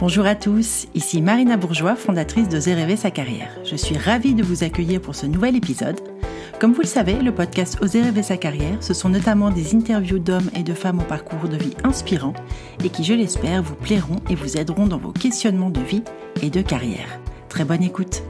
Bonjour 0.00 0.26
à 0.26 0.36
tous, 0.36 0.86
ici 0.94 1.20
Marina 1.20 1.56
Bourgeois, 1.56 1.96
fondatrice 1.96 2.48
de 2.48 2.58
Rêver 2.58 2.94
sa 2.94 3.10
carrière. 3.10 3.50
Je 3.64 3.74
suis 3.74 3.98
ravie 3.98 4.34
de 4.34 4.44
vous 4.44 4.62
accueillir 4.62 5.00
pour 5.00 5.16
ce 5.16 5.26
nouvel 5.26 5.56
épisode. 5.56 5.98
Comme 6.60 6.72
vous 6.72 6.82
le 6.82 6.86
savez, 6.86 7.14
le 7.14 7.34
podcast 7.34 7.78
Oser 7.82 8.02
rêver 8.02 8.22
sa 8.22 8.36
carrière, 8.36 8.80
ce 8.80 8.94
sont 8.94 9.08
notamment 9.08 9.50
des 9.50 9.74
interviews 9.74 10.20
d'hommes 10.20 10.50
et 10.54 10.62
de 10.62 10.72
femmes 10.72 11.00
au 11.00 11.04
parcours 11.04 11.48
de 11.48 11.56
vie 11.56 11.74
inspirant 11.82 12.32
et 12.84 12.90
qui, 12.90 13.02
je 13.02 13.12
l'espère, 13.12 13.60
vous 13.60 13.74
plairont 13.74 14.20
et 14.30 14.36
vous 14.36 14.56
aideront 14.56 14.86
dans 14.86 14.98
vos 14.98 15.10
questionnements 15.10 15.70
de 15.70 15.80
vie 15.80 16.04
et 16.42 16.50
de 16.50 16.62
carrière. 16.62 17.18
Très 17.48 17.64
bonne 17.64 17.82
écoute. 17.82 18.22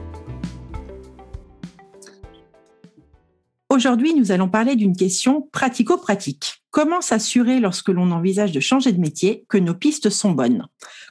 Aujourd'hui, 3.69 4.15
nous 4.15 4.31
allons 4.31 4.49
parler 4.49 4.75
d'une 4.75 4.97
question 4.97 5.47
pratico-pratique. 5.51 6.63
Comment 6.71 7.01
s'assurer 7.01 7.59
lorsque 7.59 7.89
l'on 7.89 8.11
envisage 8.11 8.51
de 8.51 8.59
changer 8.59 8.91
de 8.91 8.99
métier 8.99 9.45
que 9.47 9.57
nos 9.57 9.75
pistes 9.75 10.09
sont 10.09 10.31
bonnes? 10.31 10.67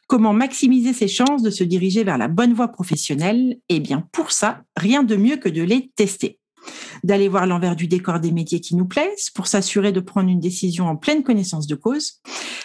Comment 0.08 0.32
maximiser 0.32 0.94
ses 0.94 1.06
chances 1.06 1.42
de 1.42 1.50
se 1.50 1.62
diriger 1.62 2.02
vers 2.02 2.16
la 2.16 2.28
bonne 2.28 2.54
voie 2.54 2.68
professionnelle? 2.68 3.58
Eh 3.68 3.78
bien, 3.78 4.08
pour 4.10 4.32
ça, 4.32 4.62
rien 4.74 5.02
de 5.02 5.16
mieux 5.16 5.36
que 5.36 5.50
de 5.50 5.62
les 5.62 5.92
tester. 5.96 6.40
D'aller 7.04 7.28
voir 7.28 7.46
l'envers 7.46 7.76
du 7.76 7.88
décor 7.88 8.18
des 8.18 8.32
métiers 8.32 8.60
qui 8.60 8.74
nous 8.74 8.86
plaisent 8.86 9.28
pour 9.28 9.46
s'assurer 9.46 9.92
de 9.92 10.00
prendre 10.00 10.30
une 10.30 10.40
décision 10.40 10.86
en 10.86 10.96
pleine 10.96 11.22
connaissance 11.22 11.66
de 11.66 11.74
cause. 11.74 12.22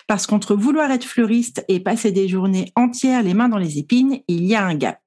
Parce 0.07 0.25
qu'entre 0.25 0.55
vouloir 0.55 0.89
être 0.89 1.03
fleuriste 1.03 1.65
et 1.67 1.81
passer 1.81 2.13
des 2.13 2.29
journées 2.29 2.71
entières 2.77 3.23
les 3.23 3.33
mains 3.33 3.49
dans 3.49 3.57
les 3.57 3.77
épines, 3.77 4.21
il 4.29 4.45
y 4.45 4.55
a 4.55 4.65
un 4.65 4.75
gap. 4.75 5.01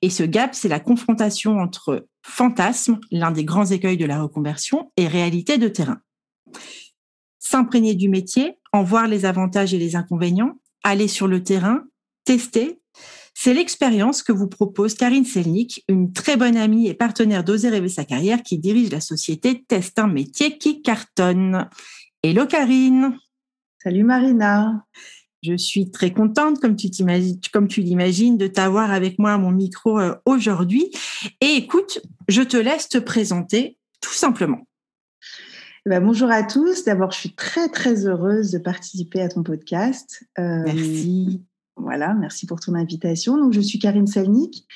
Et 0.00 0.10
ce 0.10 0.22
gap, 0.22 0.54
c'est 0.54 0.68
la 0.68 0.78
confrontation 0.78 1.58
entre 1.58 2.06
fantasme, 2.24 3.00
l'un 3.10 3.32
des 3.32 3.44
grands 3.44 3.66
écueils 3.66 3.96
de 3.96 4.06
la 4.06 4.22
reconversion, 4.22 4.92
et 4.96 5.08
réalité 5.08 5.58
de 5.58 5.66
terrain. 5.66 5.98
S'imprégner 7.40 7.96
du 7.96 8.08
métier, 8.08 8.58
en 8.72 8.84
voir 8.84 9.08
les 9.08 9.24
avantages 9.24 9.74
et 9.74 9.78
les 9.78 9.96
inconvénients, 9.96 10.56
aller 10.84 11.08
sur 11.08 11.26
le 11.26 11.42
terrain, 11.42 11.82
tester, 12.24 12.78
c'est 13.34 13.52
l'expérience 13.52 14.22
que 14.22 14.32
vous 14.32 14.46
propose 14.46 14.94
Karine 14.94 15.24
Selnik, 15.24 15.84
une 15.88 16.12
très 16.12 16.36
bonne 16.36 16.56
amie 16.56 16.86
et 16.86 16.94
partenaire 16.94 17.42
d'Oser 17.42 17.68
rêver 17.68 17.88
sa 17.88 18.04
carrière 18.04 18.42
qui 18.42 18.58
dirige 18.58 18.90
la 18.90 19.00
société 19.00 19.64
Test 19.66 19.98
un 19.98 20.06
métier 20.06 20.56
qui 20.56 20.82
cartonne. 20.82 21.68
Hello 22.22 22.46
Karine. 22.46 23.18
Salut 23.82 24.04
Marina. 24.04 24.84
Je 25.42 25.56
suis 25.56 25.90
très 25.90 26.12
contente, 26.12 26.58
comme 26.60 26.76
tu 26.76 27.80
l'imagines, 27.82 28.38
de 28.38 28.46
t'avoir 28.46 28.92
avec 28.92 29.18
moi 29.18 29.32
à 29.32 29.38
mon 29.38 29.50
micro 29.50 29.98
euh, 29.98 30.14
aujourd'hui. 30.24 30.90
Et 31.42 31.56
écoute, 31.56 32.00
je 32.28 32.40
te 32.40 32.56
laisse 32.56 32.88
te 32.88 32.98
présenter 32.98 33.76
tout 34.00 34.14
simplement. 34.14 34.66
Ben, 35.86 36.02
bonjour 36.02 36.30
à 36.30 36.42
tous. 36.42 36.84
D'abord, 36.84 37.10
je 37.10 37.18
suis 37.18 37.34
très 37.34 37.68
très 37.68 38.06
heureuse 38.06 38.50
de 38.50 38.56
participer 38.56 39.20
à 39.20 39.28
ton 39.28 39.42
podcast. 39.42 40.24
Euh, 40.38 40.62
Merci. 40.64 41.42
Voilà, 41.76 42.14
merci 42.14 42.46
pour 42.46 42.58
ton 42.58 42.74
invitation. 42.74 43.36
Donc, 43.36 43.52
je 43.52 43.60
suis 43.60 43.78
Karine 43.78 44.06
Salnik. 44.06 44.66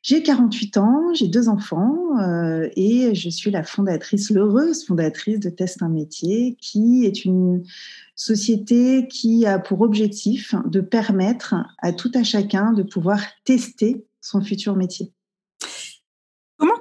J'ai 0.00 0.22
48 0.22 0.78
ans, 0.78 1.12
j'ai 1.12 1.28
deux 1.28 1.50
enfants 1.50 1.98
euh, 2.20 2.70
et 2.74 3.14
je 3.14 3.28
suis 3.28 3.50
la 3.50 3.64
fondatrice, 3.64 4.30
l'heureuse 4.30 4.86
fondatrice 4.86 5.40
de 5.40 5.50
Test 5.50 5.82
un 5.82 5.90
métier, 5.90 6.56
qui 6.58 7.04
est 7.04 7.26
une 7.26 7.62
société 8.14 9.08
qui 9.08 9.44
a 9.44 9.58
pour 9.58 9.82
objectif 9.82 10.54
de 10.64 10.80
permettre 10.80 11.54
à 11.82 11.92
tout 11.92 12.12
à 12.14 12.22
chacun 12.22 12.72
de 12.72 12.82
pouvoir 12.82 13.20
tester 13.44 14.06
son 14.22 14.40
futur 14.40 14.74
métier. 14.74 15.12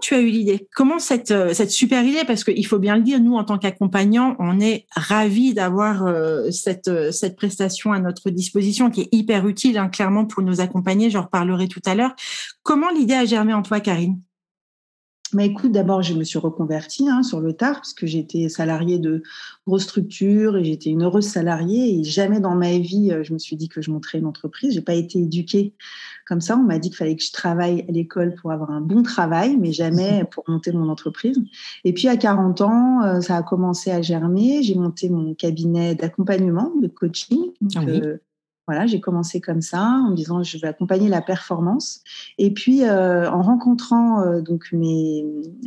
Tu 0.05 0.13
as 0.13 0.19
eu 0.19 0.27
l'idée 0.27 0.67
Comment 0.75 0.99
cette, 0.99 1.31
euh, 1.31 1.51
super 1.67 2.03
idée 2.03 2.25
Parce 2.27 2.43
qu'il 2.43 2.67
faut 2.67 2.77
bien 2.77 2.95
le 2.95 3.01
dire, 3.01 3.19
nous, 3.19 3.37
en 3.37 3.43
tant 3.43 3.57
qu'accompagnants, 3.57 4.35
on 4.37 4.59
est 4.59 4.85
ravis 4.95 5.55
d'avoir 5.55 6.05
euh, 6.05 6.51
cette, 6.51 6.89
euh, 6.89 7.11
cette 7.11 7.35
prestation 7.35 7.91
à 7.91 7.97
notre 7.97 8.29
disposition 8.29 8.91
qui 8.91 9.01
est 9.01 9.09
hyper 9.11 9.47
utile, 9.47 9.79
hein, 9.79 9.89
clairement, 9.89 10.25
pour 10.25 10.43
nous 10.43 10.61
accompagner. 10.61 11.09
J'en 11.09 11.23
reparlerai 11.23 11.67
tout 11.67 11.81
à 11.87 11.95
l'heure. 11.95 12.13
Comment 12.61 12.91
l'idée 12.91 13.15
a 13.15 13.25
germé 13.25 13.55
en 13.55 13.63
toi, 13.63 13.79
Karine? 13.79 14.21
Mais 15.33 15.47
écoute, 15.47 15.71
d'abord, 15.71 16.01
je 16.01 16.13
me 16.13 16.23
suis 16.23 16.39
reconvertie 16.39 17.09
hein, 17.09 17.23
sur 17.23 17.41
le 17.41 17.53
tard 17.53 17.75
parce 17.75 17.93
que 17.93 18.05
j'étais 18.07 18.47
salariée 18.47 18.99
de 18.99 19.23
grosse 19.65 19.83
structure 19.83 20.55
et 20.55 20.63
j'étais 20.63 20.91
une 20.91 21.03
heureuse 21.03 21.25
salariée 21.25 21.99
et 21.99 22.03
jamais 22.03 22.39
dans 22.39 22.55
ma 22.55 22.77
vie 22.77 23.11
je 23.23 23.33
me 23.33 23.37
suis 23.37 23.55
dit 23.55 23.67
que 23.67 23.81
je 23.81 23.91
monterais 23.91 24.19
une 24.19 24.25
entreprise. 24.25 24.73
J'ai 24.73 24.81
pas 24.81 24.93
été 24.93 25.19
éduquée 25.19 25.73
comme 26.25 26.41
ça. 26.41 26.57
On 26.57 26.63
m'a 26.63 26.79
dit 26.79 26.89
qu'il 26.89 26.97
fallait 26.97 27.15
que 27.15 27.23
je 27.23 27.31
travaille 27.31 27.85
à 27.87 27.91
l'école 27.91 28.35
pour 28.35 28.51
avoir 28.51 28.71
un 28.71 28.81
bon 28.81 29.03
travail, 29.03 29.57
mais 29.57 29.71
jamais 29.71 30.23
pour 30.31 30.43
monter 30.47 30.71
mon 30.71 30.89
entreprise. 30.89 31.39
Et 31.83 31.93
puis 31.93 32.07
à 32.07 32.17
40 32.17 32.61
ans, 32.61 33.03
euh, 33.03 33.21
ça 33.21 33.37
a 33.37 33.43
commencé 33.43 33.91
à 33.91 34.01
germer. 34.01 34.63
J'ai 34.63 34.75
monté 34.75 35.09
mon 35.09 35.33
cabinet 35.33 35.95
d'accompagnement, 35.95 36.71
de 36.81 36.87
coaching. 36.87 37.51
Ah 37.75 37.81
euh, 37.87 38.17
voilà, 38.67 38.87
j'ai 38.87 38.99
commencé 38.99 39.41
comme 39.41 39.61
ça 39.61 39.81
en 39.81 40.11
me 40.11 40.15
disant 40.15 40.41
je 40.43 40.57
vais 40.57 40.67
accompagner 40.67 41.09
la 41.09 41.21
performance. 41.21 42.01
Et 42.37 42.51
puis 42.51 42.83
euh, 42.83 43.29
en 43.29 43.41
rencontrant 43.41 44.41
donc 44.41 44.69
mes, 44.71 45.25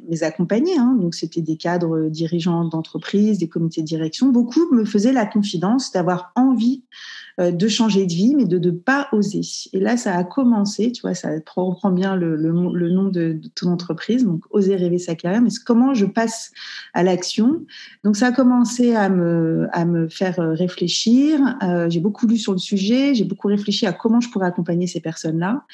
mes 0.08 0.22
accompagnés, 0.22 0.76
hein, 0.78 0.96
donc 1.00 1.14
c'était 1.14 1.42
des 1.42 1.56
cadres 1.56 2.08
dirigeants 2.08 2.64
d'entreprise, 2.64 3.38
des 3.38 3.48
comités 3.48 3.82
de 3.82 3.86
direction, 3.86 4.28
beaucoup 4.28 4.72
me 4.72 4.84
faisaient 4.84 5.12
la 5.12 5.26
confidence 5.26 5.92
d'avoir 5.92 6.32
envie 6.34 6.82
euh, 6.82 7.27
de 7.38 7.68
changer 7.68 8.04
de 8.04 8.12
vie, 8.12 8.34
mais 8.34 8.46
de 8.46 8.58
ne 8.58 8.70
pas 8.72 9.08
oser. 9.12 9.42
Et 9.72 9.78
là, 9.78 9.96
ça 9.96 10.16
a 10.16 10.24
commencé, 10.24 10.90
tu 10.90 11.02
vois, 11.02 11.14
ça 11.14 11.30
reprend 11.56 11.90
bien 11.90 12.16
le, 12.16 12.34
le, 12.34 12.90
nom 12.90 13.04
de, 13.04 13.40
ton 13.54 13.70
entreprise, 13.70 14.24
donc 14.24 14.42
oser 14.50 14.74
rêver 14.74 14.98
sa 14.98 15.14
carrière, 15.14 15.40
mais 15.40 15.50
comment 15.64 15.94
je 15.94 16.04
passe 16.06 16.50
à 16.94 17.02
l'action? 17.04 17.64
Donc 18.02 18.16
ça 18.16 18.28
a 18.28 18.32
commencé 18.32 18.94
à 18.94 19.08
me, 19.08 19.68
à 19.72 19.84
me 19.84 20.08
faire 20.08 20.40
euh, 20.40 20.52
réfléchir. 20.52 21.40
Euh, 21.62 21.88
j'ai 21.88 22.00
beaucoup 22.00 22.26
lu 22.26 22.38
sur 22.38 22.52
le 22.52 22.58
sujet, 22.58 23.14
j'ai 23.14 23.24
beaucoup 23.24 23.48
réfléchi 23.48 23.86
à 23.86 23.92
comment 23.92 24.20
je 24.20 24.30
pourrais 24.30 24.46
accompagner 24.46 24.86
ces 24.86 25.00
personnes-là. 25.00 25.64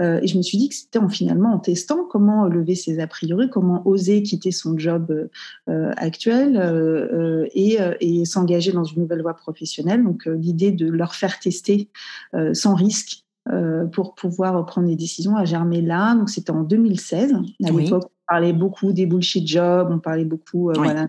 et 0.00 0.26
je 0.26 0.36
me 0.36 0.42
suis 0.42 0.58
dit 0.58 0.68
que 0.68 0.74
c'était 0.74 0.98
en, 0.98 1.08
finalement 1.08 1.52
en 1.52 1.58
testant 1.58 2.04
comment 2.10 2.46
lever 2.46 2.74
ses 2.74 2.98
a 2.98 3.06
priori, 3.06 3.48
comment 3.48 3.86
oser 3.86 4.22
quitter 4.22 4.50
son 4.50 4.76
job 4.76 5.28
actuel 5.66 7.48
et, 7.54 7.78
et 8.00 8.24
s'engager 8.24 8.72
dans 8.72 8.84
une 8.84 9.02
nouvelle 9.02 9.22
voie 9.22 9.34
professionnelle. 9.34 10.02
Donc 10.02 10.26
l'idée 10.26 10.72
de 10.72 10.88
leur 10.88 11.11
faire 11.14 11.38
tester 11.38 11.88
euh, 12.34 12.54
sans 12.54 12.74
risque 12.74 13.24
euh, 13.52 13.86
pour 13.86 14.14
pouvoir 14.14 14.64
prendre 14.66 14.88
des 14.88 14.96
décisions 14.96 15.36
à 15.36 15.44
germer 15.44 15.82
là. 15.82 16.14
Donc, 16.14 16.30
c'était 16.30 16.52
en 16.52 16.62
2016. 16.62 17.34
À 17.64 17.70
l'époque, 17.70 18.04
on 18.04 18.32
parlait 18.32 18.52
beaucoup 18.52 18.92
des 18.92 19.06
bullshit 19.06 19.46
jobs, 19.46 19.88
on 19.90 19.98
parlait 19.98 20.24
beaucoup 20.24 20.70
euh, 20.70 20.74
voilà, 20.76 21.08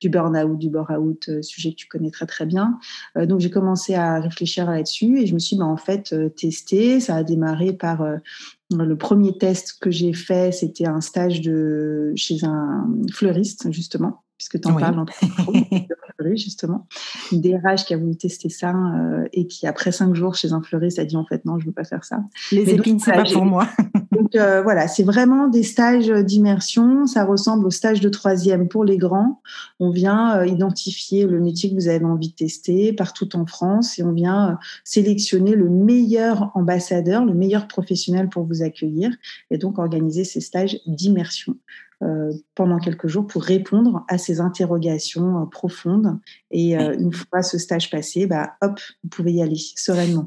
du 0.00 0.08
burn-out, 0.08 0.58
du 0.58 0.70
bore-out, 0.70 1.42
sujet 1.42 1.70
que 1.70 1.76
tu 1.76 1.88
connais 1.88 2.10
très, 2.10 2.26
très 2.26 2.46
bien. 2.46 2.78
donc, 3.16 3.40
j'ai 3.40 3.50
commencé 3.50 3.94
à 3.94 4.20
réfléchir 4.20 4.70
là-dessus 4.70 5.20
et 5.20 5.26
je 5.26 5.34
me 5.34 5.40
suis 5.40 5.56
bah, 5.56 5.64
en 5.64 5.76
fait, 5.76 6.14
tester. 6.36 7.00
Ça 7.00 7.16
a 7.16 7.22
démarré 7.24 7.72
par 7.72 8.06
le 8.70 8.96
premier 8.96 9.36
test 9.36 9.78
que 9.80 9.90
j'ai 9.90 10.12
fait, 10.12 10.52
c'était 10.52 10.86
un 10.86 11.00
stage 11.00 11.40
de, 11.40 12.12
chez 12.16 12.44
un 12.44 12.88
fleuriste, 13.12 13.70
justement 13.72 14.22
puisque 14.42 14.60
tu 14.60 14.68
en 14.68 14.74
parles 14.74 14.96
dans 14.96 15.06
justement. 16.34 16.86
Une 17.30 17.40
DRH 17.40 17.84
qui 17.84 17.94
a 17.94 17.96
voulu 17.96 18.16
tester 18.16 18.48
ça 18.48 18.74
euh, 18.74 19.24
et 19.32 19.46
qui, 19.46 19.66
après 19.66 19.92
cinq 19.92 20.14
jours 20.14 20.34
chez 20.34 20.52
un 20.52 20.62
fleuriste, 20.62 20.98
a 20.98 21.04
dit 21.04 21.16
en 21.16 21.24
fait 21.24 21.44
non, 21.44 21.58
je 21.58 21.64
ne 21.64 21.70
veux 21.70 21.74
pas 21.74 21.84
faire 21.84 22.04
ça. 22.04 22.18
Les 22.50 22.70
épines, 22.70 22.98
c'est 22.98 23.12
pas 23.12 23.24
pour 23.24 23.44
moi. 23.44 23.68
donc 24.12 24.34
euh, 24.34 24.62
voilà, 24.62 24.88
c'est 24.88 25.02
vraiment 25.04 25.48
des 25.48 25.62
stages 25.62 26.08
d'immersion. 26.08 27.06
Ça 27.06 27.24
ressemble 27.24 27.66
au 27.66 27.70
stage 27.70 28.00
de 28.00 28.08
troisième 28.08 28.68
pour 28.68 28.84
les 28.84 28.98
grands. 28.98 29.40
On 29.78 29.90
vient 29.90 30.38
euh, 30.38 30.46
identifier 30.46 31.26
le 31.26 31.40
métier 31.40 31.70
que 31.70 31.74
vous 31.74 31.88
avez 31.88 32.04
envie 32.04 32.30
de 32.30 32.34
tester 32.34 32.92
partout 32.92 33.36
en 33.36 33.46
France 33.46 33.98
et 33.98 34.02
on 34.02 34.12
vient 34.12 34.58
sélectionner 34.84 35.54
le 35.54 35.68
meilleur 35.68 36.50
ambassadeur, 36.54 37.24
le 37.24 37.34
meilleur 37.34 37.68
professionnel 37.68 38.28
pour 38.28 38.44
vous 38.44 38.62
accueillir 38.62 39.12
et 39.50 39.58
donc 39.58 39.78
organiser 39.78 40.24
ces 40.24 40.40
stages 40.40 40.78
d'immersion. 40.86 41.56
Euh, 42.02 42.32
pendant 42.56 42.78
quelques 42.78 43.06
jours 43.06 43.28
pour 43.28 43.44
répondre 43.44 44.04
à 44.08 44.18
ces 44.18 44.40
interrogations 44.40 45.42
euh, 45.42 45.46
profondes. 45.46 46.18
Et 46.50 46.76
euh, 46.76 46.96
une 46.98 47.12
fois 47.12 47.42
ce 47.42 47.58
stage 47.58 47.90
passé, 47.90 48.26
bah, 48.26 48.56
hop, 48.60 48.80
vous 49.04 49.08
pouvez 49.08 49.34
y 49.34 49.42
aller 49.42 49.58
sereinement. 49.76 50.26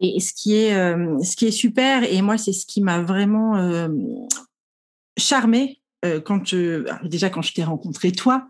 Et 0.00 0.20
ce 0.20 0.34
qui 0.34 0.54
est, 0.54 0.72
ce 0.72 1.36
qui 1.36 1.46
est 1.46 1.50
super, 1.50 2.02
et 2.04 2.20
moi, 2.20 2.36
c'est 2.36 2.52
ce 2.52 2.66
qui 2.66 2.82
m'a 2.82 3.00
vraiment 3.00 3.88
charmé 5.16 5.80
euh, 6.06 6.20
quand 6.20 6.54
déjà 7.04 7.30
quand 7.30 7.42
je 7.42 7.52
t'ai 7.52 7.64
rencontré 7.64 8.12
toi, 8.12 8.46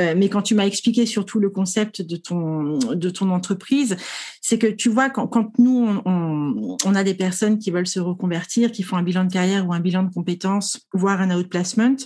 euh, 0.00 0.14
mais 0.16 0.28
quand 0.28 0.42
tu 0.42 0.54
m'as 0.54 0.66
expliqué 0.66 1.06
surtout 1.06 1.40
le 1.40 1.50
concept 1.50 2.02
de 2.02 2.16
ton 2.16 2.78
de 2.78 3.10
ton 3.10 3.30
entreprise, 3.30 3.96
c'est 4.40 4.58
que 4.58 4.66
tu 4.66 4.88
vois 4.88 5.10
quand, 5.10 5.26
quand 5.26 5.58
nous 5.58 6.00
on, 6.04 6.76
on, 6.84 6.94
a 6.94 7.04
des 7.04 7.14
personnes 7.14 7.58
qui 7.58 7.70
veulent 7.70 7.86
se 7.86 8.00
reconvertir, 8.00 8.72
qui 8.72 8.82
font 8.82 8.96
un 8.96 9.02
bilan 9.02 9.24
de 9.24 9.32
carrière 9.32 9.66
ou 9.66 9.72
un 9.72 9.80
bilan 9.80 10.04
de 10.04 10.12
compétences, 10.12 10.80
voire 10.92 11.20
un 11.20 11.36
outplacement, 11.36 11.96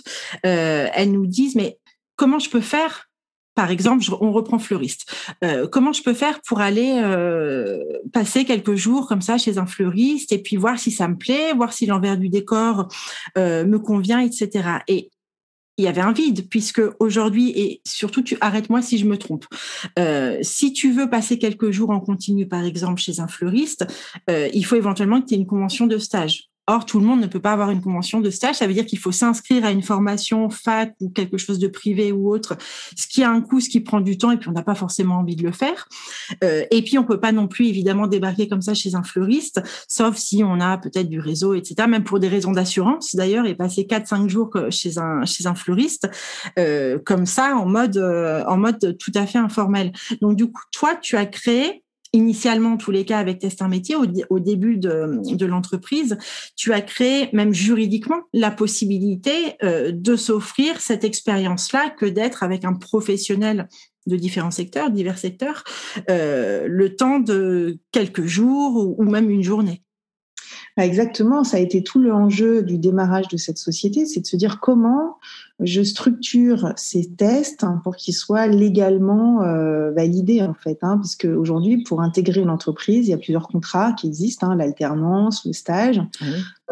euh, 0.45 0.87
elles 0.93 1.11
nous 1.11 1.27
disent 1.27 1.55
mais 1.55 1.77
comment 2.15 2.39
je 2.39 2.49
peux 2.49 2.61
faire 2.61 3.09
par 3.55 3.69
exemple, 3.69 4.03
on 4.19 4.31
reprend 4.31 4.59
fleuriste. 4.59 5.13
Euh, 5.43 5.67
comment 5.67 5.93
je 5.93 6.01
peux 6.01 6.13
faire 6.13 6.41
pour 6.41 6.61
aller 6.61 6.99
euh, 7.03 7.79
passer 8.11 8.45
quelques 8.45 8.75
jours 8.75 9.07
comme 9.07 9.21
ça 9.21 9.37
chez 9.37 9.57
un 9.57 9.65
fleuriste 9.65 10.31
et 10.31 10.39
puis 10.39 10.55
voir 10.55 10.79
si 10.79 10.91
ça 10.91 11.07
me 11.07 11.17
plaît, 11.17 11.53
voir 11.53 11.73
si 11.73 11.85
l'envers 11.85 12.17
du 12.17 12.29
décor 12.29 12.87
euh, 13.37 13.65
me 13.65 13.79
convient, 13.79 14.19
etc. 14.19 14.79
Et 14.87 15.11
il 15.77 15.85
y 15.85 15.87
avait 15.87 16.01
un 16.01 16.13
vide, 16.13 16.47
puisque 16.49 16.81
aujourd'hui, 16.99 17.49
et 17.55 17.81
surtout, 17.83 18.21
tu 18.21 18.37
arrête-moi 18.41 18.83
si 18.83 18.99
je 18.99 19.05
me 19.05 19.17
trompe, 19.17 19.45
si 20.43 20.71
tu 20.71 20.91
veux 20.91 21.09
passer 21.09 21.39
quelques 21.39 21.71
jours 21.71 21.89
en 21.89 21.99
continu, 21.99 22.47
par 22.47 22.63
exemple, 22.63 23.01
chez 23.01 23.19
un 23.19 23.27
fleuriste, 23.27 23.87
il 24.27 24.63
faut 24.67 24.75
éventuellement 24.75 25.19
que 25.19 25.25
tu 25.25 25.33
aies 25.33 25.37
une 25.37 25.47
convention 25.47 25.87
de 25.87 25.97
stage. 25.97 26.51
Or, 26.67 26.85
tout 26.85 26.97
le 26.99 27.05
monde 27.05 27.19
ne 27.19 27.27
peut 27.27 27.41
pas 27.41 27.51
avoir 27.51 27.71
une 27.71 27.81
convention 27.81 28.21
de 28.21 28.29
stage. 28.29 28.55
Ça 28.55 28.67
veut 28.67 28.73
dire 28.73 28.85
qu'il 28.85 28.99
faut 28.99 29.11
s'inscrire 29.11 29.65
à 29.65 29.71
une 29.71 29.83
formation 29.83 30.49
fac 30.49 30.93
ou 31.01 31.09
quelque 31.09 31.37
chose 31.37 31.59
de 31.59 31.67
privé 31.67 32.13
ou 32.13 32.33
autre, 32.33 32.55
ce 32.95 33.05
qui 33.05 33.21
a 33.21 33.29
un 33.29 33.41
coût, 33.41 33.59
ce 33.59 33.67
qui 33.67 33.81
prend 33.81 33.99
du 33.99 34.17
temps, 34.17 34.31
et 34.31 34.37
puis 34.37 34.47
on 34.47 34.53
n'a 34.53 34.63
pas 34.63 34.75
forcément 34.75 35.15
envie 35.15 35.35
de 35.35 35.43
le 35.43 35.51
faire. 35.51 35.89
Euh, 36.41 36.63
et 36.71 36.81
puis, 36.81 36.97
on 36.97 37.03
peut 37.03 37.19
pas 37.19 37.33
non 37.33 37.49
plus, 37.49 37.67
évidemment, 37.67 38.07
débarquer 38.07 38.47
comme 38.47 38.61
ça 38.61 38.73
chez 38.73 38.95
un 38.95 39.03
fleuriste, 39.03 39.61
sauf 39.89 40.15
si 40.15 40.41
on 40.41 40.61
a 40.61 40.77
peut-être 40.77 41.09
du 41.09 41.19
réseau, 41.19 41.53
etc. 41.53 41.87
Même 41.87 42.05
pour 42.05 42.19
des 42.19 42.29
raisons 42.29 42.53
d'assurance, 42.53 43.13
d'ailleurs, 43.13 43.45
et 43.45 43.55
passer 43.55 43.83
4-5 43.83 44.29
jours 44.29 44.51
chez 44.69 44.97
un, 44.97 45.25
chez 45.25 45.47
un 45.47 45.55
fleuriste, 45.55 46.09
euh, 46.57 46.97
comme 47.05 47.25
ça, 47.25 47.57
en 47.57 47.65
mode, 47.65 47.97
euh, 47.97 48.43
en 48.47 48.55
mode 48.55 48.97
tout 48.97 49.11
à 49.15 49.25
fait 49.25 49.39
informel. 49.39 49.91
Donc, 50.21 50.37
du 50.37 50.49
coup, 50.49 50.61
toi, 50.71 50.95
tu 50.95 51.17
as 51.17 51.25
créé 51.25 51.82
initialement, 52.13 52.73
en 52.73 52.77
tous 52.77 52.91
les 52.91 53.05
cas, 53.05 53.17
avec 53.17 53.39
Test 53.39 53.61
un 53.61 53.67
métier, 53.67 53.95
au, 53.95 54.39
début 54.39 54.77
de, 54.77 55.45
l'entreprise, 55.45 56.17
tu 56.55 56.71
as 56.71 56.81
créé, 56.81 57.29
même 57.33 57.53
juridiquement, 57.53 58.21
la 58.33 58.51
possibilité 58.51 59.57
euh, 59.63 59.91
de 59.91 60.15
s'offrir 60.15 60.79
cette 60.79 61.03
expérience-là 61.03 61.89
que 61.89 62.05
d'être 62.05 62.43
avec 62.43 62.65
un 62.65 62.73
professionnel 62.73 63.67
de 64.05 64.15
différents 64.15 64.51
secteurs, 64.51 64.91
divers 64.91 65.17
secteurs, 65.17 65.63
euh, 66.09 66.67
le 66.67 66.95
temps 66.95 67.19
de 67.19 67.79
quelques 67.91 68.25
jours 68.25 68.95
ou 68.97 69.03
même 69.03 69.29
une 69.29 69.43
journée. 69.43 69.81
Bah, 70.75 70.85
exactement, 70.85 71.43
ça 71.43 71.57
a 71.57 71.59
été 71.59 71.83
tout 71.83 71.99
l'enjeu 71.99 72.63
du 72.63 72.77
démarrage 72.77 73.27
de 73.27 73.37
cette 73.37 73.57
société, 73.57 74.05
c'est 74.05 74.21
de 74.21 74.25
se 74.25 74.35
dire 74.35 74.59
comment 74.59 75.17
je 75.59 75.81
structure 75.81 76.73
ces 76.75 77.13
tests 77.13 77.65
pour 77.83 77.95
qu'ils 77.95 78.15
soient 78.15 78.47
légalement 78.47 79.43
euh, 79.43 79.91
validés 79.91 80.41
en 80.41 80.53
fait, 80.53 80.79
hein, 80.81 80.97
puisque 80.97 81.25
aujourd'hui 81.25 81.83
pour 81.83 82.01
intégrer 82.01 82.41
une 82.41 82.49
entreprise, 82.49 83.07
il 83.07 83.11
y 83.11 83.13
a 83.13 83.17
plusieurs 83.17 83.47
contrats 83.47 83.93
qui 83.93 84.07
existent, 84.07 84.49
hein, 84.49 84.55
l'alternance, 84.55 85.45
le 85.45 85.53
stage, 85.53 86.01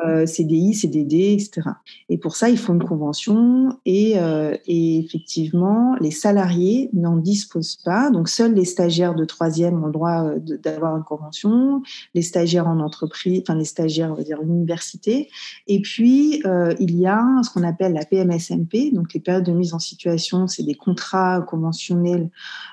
euh, 0.06 0.26
CDI, 0.26 0.74
CDD, 0.74 1.34
etc. 1.34 1.70
Et 2.10 2.18
pour 2.18 2.36
ça, 2.36 2.50
il 2.50 2.58
faut 2.58 2.74
une 2.74 2.84
convention 2.84 3.78
et, 3.86 4.14
euh, 4.18 4.58
et 4.66 4.98
effectivement, 5.00 5.96
les 6.02 6.12
salariés 6.12 6.90
n'en 6.94 7.18
disposent 7.18 7.78
pas. 7.86 8.10
Donc 8.10 8.30
seuls 8.30 8.56
les 8.56 8.66
stagiaires 8.66 9.16
de 9.16 9.26
troisième 9.26 9.84
ont 9.84 9.88
le 9.88 9.94
droit 9.94 10.32
d'avoir 10.64 10.98
une 10.98 11.04
convention, 11.04 11.84
les 12.16 12.24
stagiaires 12.24 12.68
en 12.68 12.80
entreprise, 12.80 13.44
enfin 13.48 13.58
les 13.58 13.66
stagiaires, 13.66 14.12
on 14.12 14.16
va 14.16 14.24
dire 14.24 14.42
université. 14.42 15.30
Et 15.68 15.82
puis 15.82 16.42
il 16.80 16.98
y 16.98 17.06
a 17.06 17.24
ce 17.44 17.50
qu'on 17.52 17.64
appelle 17.64 17.94
la 17.94 18.06
PMSMP, 18.06 18.81
donc 18.90 19.14
les 19.14 19.20
périodes 19.20 19.44
de 19.44 19.52
mise 19.52 19.74
en 19.74 19.80
situation, 19.80 20.48
c'est 20.48 20.64
des 20.64 20.74
contrats 20.74 21.42
conventionnels 21.42 22.32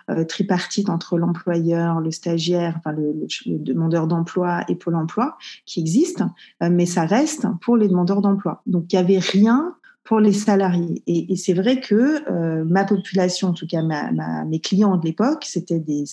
euh, 0.08 0.25
tripartites 0.25 0.88
entre 0.88 1.19
l'employeur, 1.19 2.00
le 2.00 2.10
stagiaire, 2.10 2.75
enfin 2.78 2.93
le, 2.93 3.14
demandeur 3.46 4.06
d'emploi 4.06 4.62
et 4.69 4.75
Pôle 4.75 4.94
Emploi, 4.94 5.37
qui 5.66 5.81
existent, 5.81 6.31
euh, 6.62 6.70
mais 6.70 6.87
ça 6.87 7.05
reste 7.05 7.46
pour 7.60 7.76
les 7.76 7.88
demandeurs 7.88 8.22
d'emploi. 8.22 8.62
Donc 8.66 8.93
il 8.93 8.96
n'y 8.96 9.00
avait 9.00 9.19
rien 9.19 9.75
pour 10.05 10.20
les 10.20 10.32
salariés. 10.32 11.02
Et, 11.06 11.37
c'est 11.37 11.52
vrai 11.52 11.81
que 11.81 12.31
euh, 12.31 12.64
ma 12.64 12.84
population, 12.84 13.49
en 13.49 13.52
tout 13.52 13.66
cas 13.66 13.82
mes 13.82 14.60
clients 14.60 14.96
de 14.96 15.05
l'époque, 15.05 15.44
c'était 15.46 15.81
des 15.81 16.06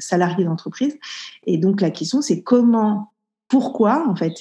salariés 0.00 0.44
d'entreprise. 0.44 0.98
Et 1.46 1.58
donc 1.58 1.80
la 1.80 1.90
question, 1.90 2.22
c'est 2.22 2.42
comment 2.42 3.13
pourquoi, 3.54 4.04
en 4.08 4.16
fait, 4.16 4.34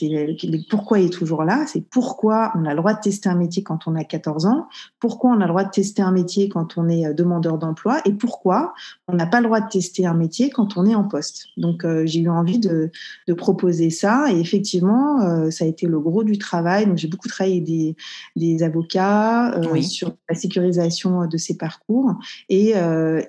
pourquoi 0.71 0.97
il 0.97 1.05
est 1.05 1.09
toujours 1.09 1.43
là, 1.43 1.65
c'est 1.67 1.87
pourquoi 1.87 2.51
on 2.55 2.65
a 2.65 2.71
le 2.71 2.77
droit 2.77 2.95
de 2.95 2.99
tester 2.99 3.29
un 3.29 3.35
métier 3.35 3.61
quand 3.61 3.85
on 3.85 3.93
a 3.93 4.03
14 4.03 4.47
ans, 4.47 4.67
pourquoi 4.99 5.29
on 5.29 5.35
a 5.35 5.43
le 5.43 5.49
droit 5.49 5.63
de 5.63 5.69
tester 5.69 6.01
un 6.01 6.11
métier 6.11 6.49
quand 6.49 6.79
on 6.79 6.89
est 6.89 7.05
euh, 7.05 7.13
demandeur 7.13 7.59
d'emploi 7.59 8.01
et 8.05 8.13
pourquoi 8.13 8.73
on 9.07 9.13
n'a 9.13 9.27
pas 9.27 9.39
le 9.39 9.45
droit 9.45 9.61
de 9.61 9.69
tester 9.69 10.07
un 10.07 10.15
métier 10.15 10.49
quand 10.49 10.77
on 10.77 10.87
est 10.87 10.95
en 10.95 11.03
poste. 11.03 11.45
Donc, 11.57 11.85
euh, 11.85 12.07
j'ai 12.07 12.21
eu 12.21 12.29
envie 12.29 12.57
de, 12.57 12.89
de, 13.27 13.33
proposer 13.35 13.91
ça 13.91 14.25
et 14.31 14.39
effectivement, 14.39 15.21
euh, 15.21 15.51
ça 15.51 15.65
a 15.65 15.67
été 15.67 15.85
le 15.85 15.99
gros 15.99 16.23
du 16.23 16.39
travail. 16.39 16.87
Donc, 16.87 16.97
j'ai 16.97 17.07
beaucoup 17.07 17.27
travaillé 17.27 17.61
des, 17.61 17.95
des 18.35 18.63
avocats 18.63 19.61
sur 19.83 20.13
la 20.27 20.33
sécurisation 20.33 21.27
de 21.27 21.37
ces 21.37 21.55
parcours 21.55 22.15
et, 22.49 22.73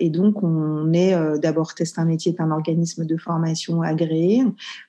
et 0.01 0.09
donc, 0.09 0.43
on 0.43 0.95
est 0.95 1.15
d'abord 1.41 1.75
Test 1.75 1.99
un 1.99 2.07
métier 2.07 2.33
est 2.33 2.41
un 2.41 2.51
organisme 2.51 3.05
de 3.05 3.17
formation 3.19 3.83
agréé 3.83 4.45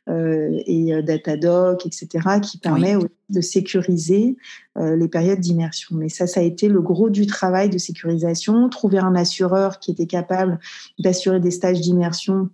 et 0.07 0.84
euh, 0.93 1.01
Datadoc, 1.01 1.85
etc., 1.85 2.39
qui 2.41 2.57
permet 2.57 2.95
aussi 2.95 3.07
de 3.29 3.41
sécuriser 3.41 4.37
euh, 4.77 4.95
les 4.95 5.07
périodes 5.07 5.39
d'immersion. 5.39 5.95
Mais 5.95 6.09
ça, 6.09 6.27
ça 6.27 6.41
a 6.41 6.43
été 6.43 6.67
le 6.67 6.81
gros 6.81 7.09
du 7.09 7.25
travail 7.25 7.69
de 7.69 7.77
sécurisation, 7.77 8.69
trouver 8.69 8.99
un 8.99 9.15
assureur 9.15 9.79
qui 9.79 9.91
était 9.91 10.05
capable 10.05 10.59
d'assurer 10.99 11.39
des 11.39 11.51
stages 11.51 11.81
d'immersion 11.81 12.49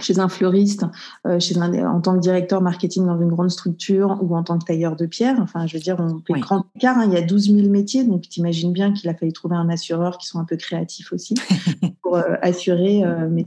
chez 0.00 0.18
un 0.18 0.28
fleuriste, 0.28 0.84
euh, 1.26 1.38
chez 1.38 1.58
un, 1.58 1.72
en 1.86 2.00
tant 2.00 2.14
que 2.14 2.20
directeur 2.20 2.62
marketing 2.62 3.06
dans 3.06 3.20
une 3.20 3.28
grande 3.28 3.50
structure 3.50 4.18
ou 4.22 4.34
en 4.34 4.42
tant 4.42 4.58
que 4.58 4.64
tailleur 4.64 4.96
de 4.96 5.06
pierre. 5.06 5.36
Enfin, 5.40 5.66
je 5.66 5.76
veux 5.76 5.82
dire, 5.82 5.96
on 5.98 6.22
fait 6.26 6.40
grand 6.40 6.64
écart. 6.74 6.98
Hein. 6.98 7.04
il 7.06 7.12
y 7.12 7.16
a 7.16 7.22
12 7.22 7.52
000 7.54 7.68
métiers, 7.68 8.04
donc 8.04 8.22
tu 8.22 8.40
imagines 8.40 8.72
bien 8.72 8.92
qu'il 8.92 9.10
a 9.10 9.14
fallu 9.14 9.32
trouver 9.32 9.56
un 9.56 9.68
assureur 9.68 10.18
qui 10.18 10.26
soit 10.26 10.40
un 10.40 10.44
peu 10.44 10.56
créatif 10.56 11.12
aussi 11.12 11.34
pour 12.02 12.16
assurer 12.40 13.02
mes, 13.30 13.44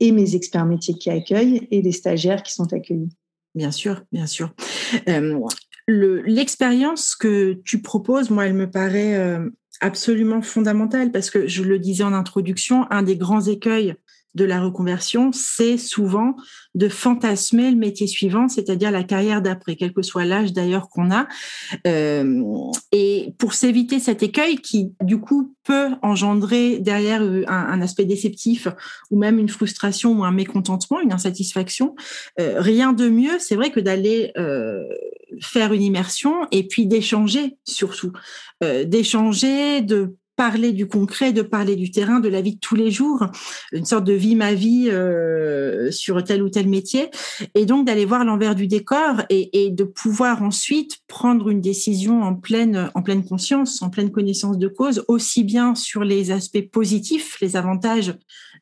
et 0.00 0.12
mes 0.12 0.34
experts 0.34 0.66
métiers 0.66 0.94
qui 0.94 1.10
accueillent 1.10 1.68
et 1.70 1.82
les 1.82 1.92
stagiaires 1.92 2.42
qui 2.42 2.52
sont 2.52 2.72
accueillis. 2.72 3.10
Bien 3.56 3.72
sûr, 3.72 4.02
bien 4.12 4.26
sûr. 4.26 4.54
L'expérience 5.88 7.16
que 7.16 7.54
tu 7.64 7.82
proposes, 7.82 8.30
moi, 8.30 8.46
elle 8.46 8.54
me 8.54 8.70
paraît 8.70 9.40
absolument 9.80 10.42
fondamentale 10.42 11.10
parce 11.10 11.30
que 11.30 11.48
je 11.48 11.62
le 11.62 11.78
disais 11.78 12.04
en 12.04 12.12
introduction, 12.12 12.86
un 12.90 13.02
des 13.02 13.16
grands 13.16 13.40
écueils 13.42 13.94
de 14.34 14.44
la 14.44 14.60
reconversion, 14.60 15.30
c'est 15.32 15.78
souvent 15.78 16.36
de 16.74 16.90
fantasmer 16.90 17.70
le 17.70 17.76
métier 17.78 18.06
suivant, 18.06 18.48
c'est-à-dire 18.48 18.90
la 18.90 19.02
carrière 19.02 19.40
d'après, 19.40 19.76
quel 19.76 19.94
que 19.94 20.02
soit 20.02 20.26
l'âge 20.26 20.52
d'ailleurs 20.52 20.90
qu'on 20.90 21.10
a. 21.10 21.26
Et 22.92 23.05
pour 23.38 23.54
s'éviter 23.54 23.98
cet 23.98 24.22
écueil 24.22 24.56
qui, 24.56 24.92
du 25.02 25.18
coup, 25.18 25.54
peut 25.64 25.90
engendrer 26.02 26.78
derrière 26.78 27.22
un, 27.22 27.46
un, 27.48 27.80
aspect 27.80 28.04
déceptif 28.04 28.68
ou 29.10 29.18
même 29.18 29.38
une 29.38 29.48
frustration 29.48 30.12
ou 30.12 30.24
un 30.24 30.30
mécontentement, 30.30 31.00
une 31.00 31.12
insatisfaction, 31.12 31.94
euh, 32.40 32.60
rien 32.60 32.92
de 32.92 33.08
mieux, 33.08 33.38
c'est 33.38 33.56
vrai, 33.56 33.70
que 33.70 33.80
d'aller 33.80 34.32
euh, 34.36 34.82
faire 35.40 35.72
une 35.72 35.82
immersion 35.82 36.46
et 36.52 36.66
puis 36.66 36.86
d'échanger 36.86 37.56
surtout, 37.64 38.12
euh, 38.62 38.84
d'échanger, 38.84 39.80
de 39.82 40.16
parler 40.36 40.72
du 40.72 40.86
concret, 40.86 41.32
de 41.32 41.42
parler 41.42 41.76
du 41.76 41.90
terrain, 41.90 42.20
de 42.20 42.28
la 42.28 42.42
vie 42.42 42.54
de 42.54 42.60
tous 42.60 42.76
les 42.76 42.90
jours, 42.90 43.26
une 43.72 43.86
sorte 43.86 44.04
de 44.04 44.12
vie 44.12 44.36
ma 44.36 44.54
vie 44.54 44.88
euh, 44.90 45.90
sur 45.90 46.22
tel 46.22 46.42
ou 46.42 46.50
tel 46.50 46.68
métier, 46.68 47.10
et 47.54 47.64
donc 47.64 47.86
d'aller 47.86 48.04
voir 48.04 48.24
l'envers 48.24 48.54
du 48.54 48.66
décor 48.66 49.22
et, 49.30 49.64
et, 49.64 49.70
de 49.70 49.84
pouvoir 49.84 50.42
ensuite 50.42 50.98
prendre 51.08 51.48
une 51.48 51.60
décision 51.60 52.22
en 52.22 52.34
pleine 52.34 52.90
en 52.94 53.02
pleine 53.02 53.24
conscience, 53.24 53.82
en 53.82 53.90
pleine 53.90 54.12
connaissance 54.12 54.58
de 54.58 54.68
cause, 54.68 55.04
aussi 55.08 55.42
bien 55.42 55.74
sur 55.74 56.04
les 56.04 56.30
aspects 56.30 56.70
positifs, 56.70 57.38
les 57.40 57.56
avantages 57.56 58.14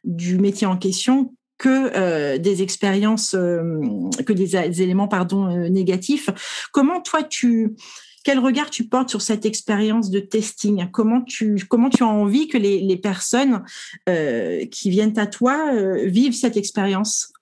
du 0.04 0.38
métier 0.38 0.66
en 0.66 0.76
question 0.76 1.34
que 1.58 1.90
euh, 1.96 2.38
des 2.38 2.62
expériences, 2.62 3.34
euh, 3.34 3.80
que 4.26 4.32
des, 4.32 4.48
des, 4.68 4.82
éléments 4.82 5.08
pardon 5.08 5.68
négatifs. 5.68 6.30
Comment 6.72 7.00
toi 7.00 7.22
tu 7.22 7.74
quel 8.24 8.38
regard 8.38 8.70
tu 8.70 8.84
portes 8.88 9.10
sur 9.10 9.22
cette 9.22 9.46
expérience 9.46 10.10
de 10.10 10.18
testing? 10.18 10.90
Comment 10.90 11.20
tu, 11.20 11.64
comment 11.68 11.90
tu 11.90 12.02
as 12.02 12.08
envie 12.08 12.48
que 12.48 12.58
les, 12.58 12.80
les 12.80 12.96
personnes 12.96 13.62
euh, 14.08 14.64
qui 14.66 14.90
viennent 14.90 15.18
à 15.18 15.26
toi 15.26 15.72
euh, 15.72 16.06
vivent 16.06 16.34
cette 16.34 16.56
expérience? 16.56 17.32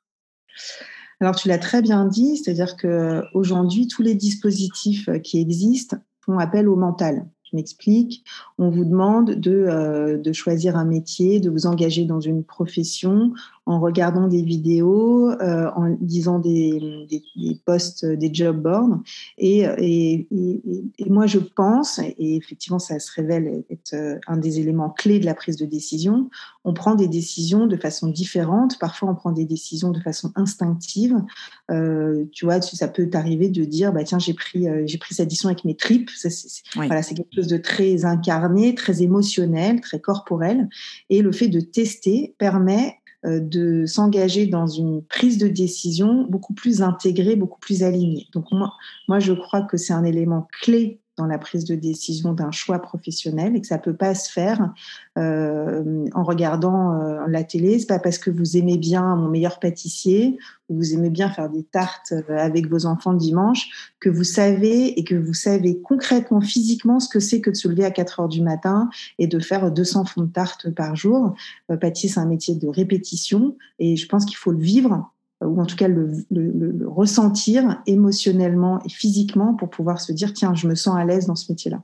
Alors, 1.21 1.37
tu 1.37 1.47
l'as 1.47 1.59
très 1.59 1.83
bien 1.83 2.05
dit, 2.05 2.37
c'est-à-dire 2.37 2.77
que 2.77 3.23
aujourd'hui, 3.33 3.87
tous 3.87 4.03
les 4.03 4.17
dispositifs 4.17 5.09
qui 5.23 5.41
existent 5.41 5.97
font 6.27 6.39
appel 6.39 6.69
au 6.69 6.77
mental. 6.77 7.27
Je 7.45 7.57
m'explique. 7.57 8.25
On 8.59 8.71
vous 8.71 8.85
demande 8.85 9.33
de, 9.33 9.53
euh, 9.53 10.19
de 10.19 10.33
choisir 10.33 10.77
un 10.77 10.85
métier, 10.85 11.39
de 11.39 11.51
vous 11.51 11.67
engager 11.67 12.07
dans 12.07 12.21
une 12.21 12.45
profession 12.45 13.33
en 13.67 13.81
regardant 13.81 14.29
des 14.29 14.43
vidéos, 14.43 15.31
euh, 15.31 15.71
en 15.77 15.97
lisant 16.01 16.39
des, 16.39 17.07
des, 17.09 17.23
des, 17.37 17.61
posts, 17.65 18.05
des 18.05 18.33
job 18.33 18.61
boards. 18.61 18.99
Et, 19.39 19.61
et, 19.79 20.27
et, 20.31 20.85
et, 20.99 21.11
moi, 21.11 21.27
je 21.27 21.39
pense, 21.39 21.99
et 21.99 22.37
effectivement, 22.37 22.79
ça 22.79 22.99
se 22.99 23.13
révèle 23.13 23.65
être 23.71 23.95
euh, 23.95 24.19
un 24.27 24.37
des 24.37 24.61
éléments 24.61 24.91
clés 24.91 25.19
de 25.19 25.27
la 25.27 25.35
prise 25.35 25.57
de 25.57 25.67
décision, 25.67 26.31
on 26.65 26.75
prend 26.75 26.95
des 26.95 27.09
décisions 27.09 27.67
de 27.67 27.77
façon 27.77 28.09
différente. 28.09 28.79
Parfois, 28.79 29.11
on 29.11 29.15
prend 29.15 29.33
des 29.33 29.45
décisions 29.45 29.91
de 29.91 30.01
façon 30.01 30.33
instinctive. 30.37 31.17
Euh, 31.71 32.25
tu 32.33 32.45
vois, 32.45 32.61
ça 32.61 32.89
peut 32.89 33.09
t'arriver 33.09 33.49
de 33.49 33.65
dire, 33.65 33.93
bah 33.93 34.05
tiens, 34.05 34.19
j'ai 34.19 34.35
pris, 34.35 34.69
euh, 34.69 34.83
j'ai 34.87 34.99
pris 34.99 35.15
cette 35.15 35.29
décision 35.29 35.49
avec 35.49 35.65
mes 35.65 35.77
tripes. 35.77 36.11
Ça, 36.11 36.29
oui. 36.77 36.87
Voilà, 36.87 37.03
c'est 37.03 37.15
quelque 37.15 37.35
chose 37.35 37.49
de 37.49 37.57
très 37.57 38.05
incarné, 38.05 38.75
très 38.75 39.03
émotionnel, 39.03 39.81
très 39.81 40.01
corporel. 40.01 40.69
Et 41.11 41.23
le 41.23 41.33
fait 41.33 41.49
de 41.49 41.61
tester 41.61 42.35
permet 42.39 42.99
de 43.25 43.87
s'engager 43.87 44.47
dans 44.47 44.67
une 44.67 45.03
prise 45.03 45.39
de 45.39 45.49
décision 45.49 46.27
beaucoup 46.29 46.55
plus 46.55 46.83
intégrée, 46.83 47.37
beaucoup 47.37 47.61
plus 47.61 47.83
alignée. 47.83 48.27
Donc 48.33 48.47
moi, 48.51 48.73
moi 49.09 49.21
je 49.21 49.33
crois 49.33 49.63
que 49.63 49.77
c'est 49.77 49.93
un 49.93 50.05
élément 50.05 50.49
clé 50.63 51.02
dans 51.19 51.27
la 51.27 51.39
prise 51.39 51.65
de 51.65 51.75
décision 51.75 52.33
d'un 52.33 52.51
choix 52.51 52.79
professionnel 52.79 53.55
et 53.55 53.61
que 53.61 53.67
ça 53.67 53.79
peut 53.79 53.95
pas 53.95 54.15
se 54.15 54.31
faire 54.31 54.73
euh, 55.19 56.07
en 56.15 56.23
regardant 56.23 56.95
euh, 56.95 57.27
la 57.29 57.45
télé. 57.45 57.79
C'est 57.79 57.87
pas 57.87 57.99
parce 57.99 58.19
que 58.19 58.31
vous 58.31 58.57
aimez 58.57 58.79
bien 58.79 59.15
mon 59.17 59.29
meilleur 59.29 59.61
pâtissier 59.61 60.39
ou 60.71 60.77
vous 60.77 60.95
aimez 60.95 61.11
bien 61.11 61.29
faire 61.29 61.51
des 61.51 61.65
tartes 61.65 62.13
euh, 62.13 62.39
avec 62.39 62.67
vos 62.69 62.87
enfants 62.87 63.13
le 63.13 63.19
dimanche 63.19 63.93
que 64.01 64.09
vous 64.09 64.25
savez 64.25 64.99
et 64.99 65.05
que 65.05 65.15
vous 65.15 65.35
savez 65.35 65.81
concrètement, 65.83 66.41
physiquement 66.41 66.99
ce 66.99 67.11
que 67.11 67.21
c'est 67.21 67.43
que 67.43 67.51
de 67.51 67.57
se 67.57 67.69
lever 67.69 67.85
à 67.85 67.91
4 67.91 68.21
heures 68.21 68.29
du 68.29 68.41
matin 68.41 68.89
et 69.19 69.27
de 69.27 69.39
faire 69.39 69.71
200 69.71 70.07
fonds 70.07 70.23
de 70.23 70.33
tarte 70.33 70.71
par 70.71 70.97
jour. 70.97 71.35
Euh, 71.71 71.77
pâtissier, 71.77 72.09
c'est 72.09 72.21
un 72.21 72.27
métier 72.27 72.55
de 72.55 72.69
répétition 72.69 73.57
et 73.79 73.97
je 73.97 74.09
pense 74.09 74.25
qu'il 74.25 74.37
faut 74.37 74.53
le 74.53 74.59
vivre 74.59 75.13
ou 75.47 75.61
en 75.61 75.67
tout 75.67 75.77
cas 75.77 75.89
le, 75.89 76.13
ressentir 76.87 77.83
émotionnellement 77.87 78.83
et 78.85 78.89
physiquement 78.89 79.55
pour 79.55 79.71
pouvoir 79.71 80.01
se 80.01 80.13
dire 80.13 80.33
tiens 80.33 80.55
je 80.55 80.67
me 80.67 80.75
sens 80.75 80.97
à 80.97 81.05
l'aise 81.05 81.27
dans 81.27 81.35
ce 81.35 81.51
métier-là. 81.51 81.83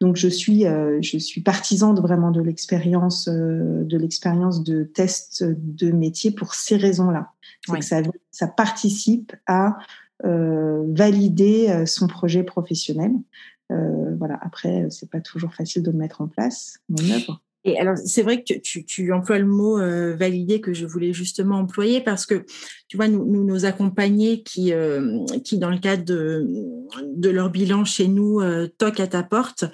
Donc 0.00 0.16
je 0.16 0.28
suis 0.28 0.66
euh, 0.66 0.98
je 1.02 1.18
suis 1.18 1.42
partisane 1.42 1.98
vraiment 2.00 2.30
de 2.30 2.40
l'expérience 2.40 3.28
euh, 3.28 3.84
de 3.84 3.96
l'expérience 3.96 4.62
de 4.62 4.84
test 4.84 5.44
de 5.44 5.90
métier 5.90 6.30
pour 6.30 6.54
ces 6.54 6.76
raisons-là. 6.76 7.32
que 7.68 7.84
ça, 7.84 8.02
ça 8.30 8.48
participe 8.48 9.34
à 9.46 9.78
euh, 10.24 10.84
valider 10.88 11.84
son 11.86 12.06
projet 12.06 12.42
professionnel. 12.42 13.12
voilà 13.70 14.38
après 14.42 14.86
c'est 14.90 15.10
pas 15.10 15.20
toujours 15.20 15.54
facile 15.54 15.82
de 15.82 15.90
le 15.90 15.98
mettre 15.98 16.20
en 16.20 16.28
place 16.28 16.78
mon 16.88 17.10
œuvre. 17.10 17.42
Et 17.64 17.78
alors, 17.78 17.96
c'est 17.98 18.22
vrai 18.22 18.42
que 18.42 18.54
tu, 18.54 19.12
emploies 19.12 19.38
le 19.38 19.46
mot 19.46 19.78
euh, 19.78 20.16
valider 20.16 20.60
que 20.60 20.72
je 20.72 20.86
voulais 20.86 21.12
justement 21.12 21.58
employer 21.58 22.00
parce 22.00 22.24
que, 22.24 22.46
tu 22.88 22.96
vois, 22.96 23.08
nous, 23.08 23.44
nos 23.44 23.66
accompagnés 23.66 24.42
qui, 24.42 24.72
euh, 24.72 25.24
qui, 25.44 25.58
dans 25.58 25.70
le 25.70 25.78
cadre 25.78 26.04
de, 26.04 26.46
de 27.04 27.30
leur 27.30 27.50
bilan 27.50 27.84
chez 27.84 28.08
nous, 28.08 28.40
euh, 28.40 28.66
toquent 28.78 29.00
à 29.00 29.06
ta 29.06 29.22
porte, 29.22 29.64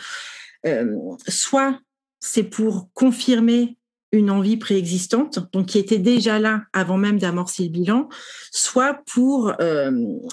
euh, 0.66 0.97
soit 1.28 1.78
c'est 2.19 2.43
pour 2.43 2.88
confirmer 2.93 3.78
une 4.11 4.31
envie 4.31 4.57
préexistante, 4.57 5.38
donc 5.52 5.66
qui 5.66 5.78
était 5.78 5.99
déjà 5.99 6.40
là 6.40 6.64
avant 6.73 6.97
même 6.97 7.19
d'amorcer 7.19 7.64
le 7.64 7.69
bilan, 7.69 8.09
soit 8.50 9.02
pour 9.12 9.52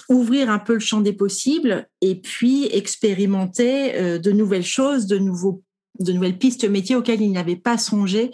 ouvrir 0.08 0.48
un 0.48 0.58
peu 0.58 0.74
le 0.74 0.80
champ 0.80 1.00
des 1.00 1.12
possibles 1.12 1.86
et 2.00 2.14
puis 2.14 2.66
expérimenter 2.66 4.18
de 4.20 4.32
nouvelles 4.32 4.64
choses, 4.64 5.06
de 5.06 5.18
nouveaux 5.18 5.62
de 5.98 6.12
nouvelles 6.12 6.38
pistes 6.38 6.68
métiers 6.68 6.96
auxquelles 6.96 7.22
il 7.22 7.32
n'avait 7.32 7.56
pas 7.56 7.78
songé 7.78 8.30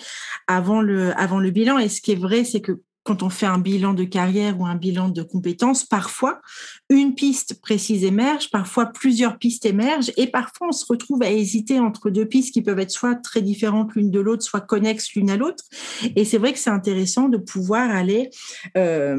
avant 0.47 0.81
le, 0.81 1.19
avant 1.19 1.41
le 1.41 1.51
bilan. 1.51 1.79
Et 1.79 1.89
ce 1.89 2.01
qui 2.01 2.13
est 2.13 2.21
vrai, 2.21 2.45
c'est 2.45 2.61
que 2.61 2.81
quand 3.03 3.23
on 3.23 3.31
fait 3.31 3.47
un 3.47 3.59
bilan 3.59 3.95
de 3.95 4.05
carrière 4.05 4.61
ou 4.61 4.67
un 4.67 4.75
bilan 4.75 5.09
de 5.09 5.23
compétences, 5.23 5.85
parfois 5.85 6.41
une 6.91 7.15
piste 7.15 7.61
précise 7.61 8.05
émerge, 8.05 8.51
parfois 8.51 8.87
plusieurs 8.87 9.39
pistes 9.39 9.65
émergent, 9.65 10.13
et 10.17 10.27
parfois 10.27 10.69
on 10.69 10.73
se 10.73 10.85
retrouve 10.87 11.23
à 11.23 11.31
hésiter 11.31 11.81
entre 11.81 12.11
deux 12.11 12.27
pistes 12.27 12.53
qui 12.53 12.63
peuvent 12.63 12.79
être 12.79 12.91
soit 12.91 13.15
très 13.15 13.41
différentes 13.41 13.95
l'une 13.95 14.11
de 14.11 14.21
l'autre, 14.21 14.43
soit 14.43 14.61
connexes 14.61 15.13
l'une 15.15 15.31
à 15.31 15.37
l'autre. 15.37 15.65
Et 16.15 16.25
c'est 16.25 16.39
vrai 16.39 16.53
que 16.53 16.59
c'est 16.59 16.71
intéressant 16.71 17.29
de 17.29 17.39
pouvoir 17.39 17.91
aller 17.91 18.31
euh, 18.77 19.17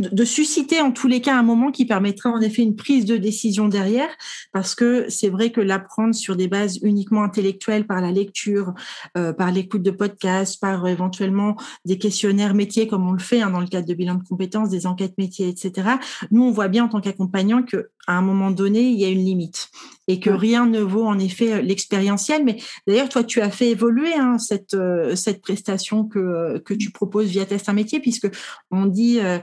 de 0.00 0.24
susciter 0.24 0.80
en 0.80 0.92
tous 0.92 1.08
les 1.08 1.20
cas 1.20 1.36
un 1.36 1.42
moment 1.42 1.70
qui 1.70 1.86
permettra 1.86 2.30
en 2.30 2.40
effet 2.40 2.62
une 2.62 2.76
prise 2.76 3.04
de 3.04 3.16
décision 3.16 3.68
derrière, 3.68 4.08
parce 4.52 4.74
que 4.74 5.08
c'est 5.08 5.28
vrai 5.28 5.50
que 5.50 5.60
l'apprendre 5.60 6.14
sur 6.14 6.36
des 6.36 6.48
bases 6.48 6.78
uniquement 6.82 7.22
intellectuelles 7.22 7.86
par 7.86 8.00
la 8.00 8.10
lecture, 8.10 8.74
euh, 9.16 9.32
par 9.32 9.52
l'écoute 9.52 9.82
de 9.82 9.90
podcasts, 9.90 10.60
par 10.60 10.86
éventuellement 10.86 11.56
des 11.84 11.98
questionnaires 11.98 12.54
métiers 12.54 12.86
comme 12.86 13.08
on 13.08 13.12
le 13.12 13.18
fait 13.18 13.40
hein, 13.42 13.50
dans 13.50 13.60
le 13.60 13.66
cadre 13.66 13.86
de 13.86 13.94
bilan 13.94 14.16
de 14.16 14.24
compétences, 14.24 14.70
des 14.70 14.86
enquêtes 14.86 15.18
métiers, 15.18 15.48
etc. 15.48 15.88
Nous, 16.30 16.42
on 16.42 16.50
voit 16.50 16.68
bien 16.68 16.84
en 16.84 16.88
tant 16.88 17.00
qu'accompagnant 17.00 17.62
que 17.62 17.90
à 18.06 18.14
un 18.14 18.22
moment 18.22 18.50
donné, 18.50 18.80
il 18.80 18.98
y 18.98 19.04
a 19.04 19.08
une 19.08 19.24
limite 19.24 19.70
et 20.08 20.18
que 20.18 20.30
rien 20.30 20.66
ne 20.66 20.80
vaut 20.80 21.06
en 21.06 21.18
effet 21.18 21.62
l'expérientiel. 21.62 22.44
Mais 22.44 22.56
d'ailleurs, 22.86 23.08
toi, 23.08 23.22
tu 23.22 23.40
as 23.40 23.50
fait 23.50 23.70
évoluer 23.70 24.12
hein, 24.14 24.38
cette 24.38 24.74
euh, 24.74 25.14
cette 25.14 25.40
prestation 25.40 26.04
que 26.04 26.58
que 26.58 26.74
tu 26.74 26.90
proposes 26.90 27.28
via 27.28 27.46
Test 27.46 27.68
un 27.68 27.72
métier, 27.72 28.00
puisque 28.00 28.28
on 28.72 28.86
dit 28.86 29.20
euh, 29.20 29.38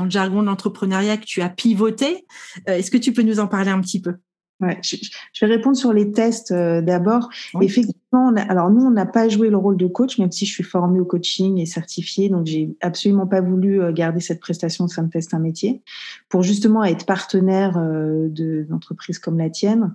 dans 0.00 0.04
le 0.06 0.10
jargon 0.10 0.40
de 0.40 0.46
l'entrepreneuriat 0.46 1.18
que 1.18 1.26
tu 1.26 1.42
as 1.42 1.50
pivoté. 1.50 2.26
Euh, 2.68 2.76
est-ce 2.76 2.90
que 2.90 2.96
tu 2.96 3.12
peux 3.12 3.22
nous 3.22 3.38
en 3.38 3.46
parler 3.46 3.70
un 3.70 3.80
petit 3.80 4.00
peu? 4.00 4.14
Ouais, 4.60 4.78
je, 4.82 4.96
vais 5.42 5.46
répondre 5.46 5.76
sur 5.76 5.92
les 5.92 6.10
tests 6.10 6.52
euh, 6.52 6.80
d'abord. 6.80 7.28
Effectivement, 7.60 7.99
alors 8.12 8.70
nous, 8.70 8.84
on 8.84 8.90
n'a 8.90 9.06
pas 9.06 9.28
joué 9.28 9.50
le 9.50 9.56
rôle 9.56 9.76
de 9.76 9.86
coach, 9.86 10.18
même 10.18 10.32
si 10.32 10.46
je 10.46 10.52
suis 10.52 10.64
formée 10.64 11.00
au 11.00 11.04
coaching 11.04 11.58
et 11.58 11.66
certifiée, 11.66 12.28
donc 12.28 12.46
j'ai 12.46 12.74
absolument 12.80 13.26
pas 13.26 13.40
voulu 13.40 13.80
euh, 13.80 13.92
garder 13.92 14.20
cette 14.20 14.40
prestation 14.40 14.86
de 14.86 15.08
Test 15.10 15.32
un 15.34 15.38
métier 15.38 15.82
pour 16.28 16.42
justement 16.42 16.84
être 16.84 17.06
partenaire 17.06 17.72
d'entreprises 18.68 19.18
comme 19.18 19.38
la 19.38 19.50
tienne. 19.50 19.92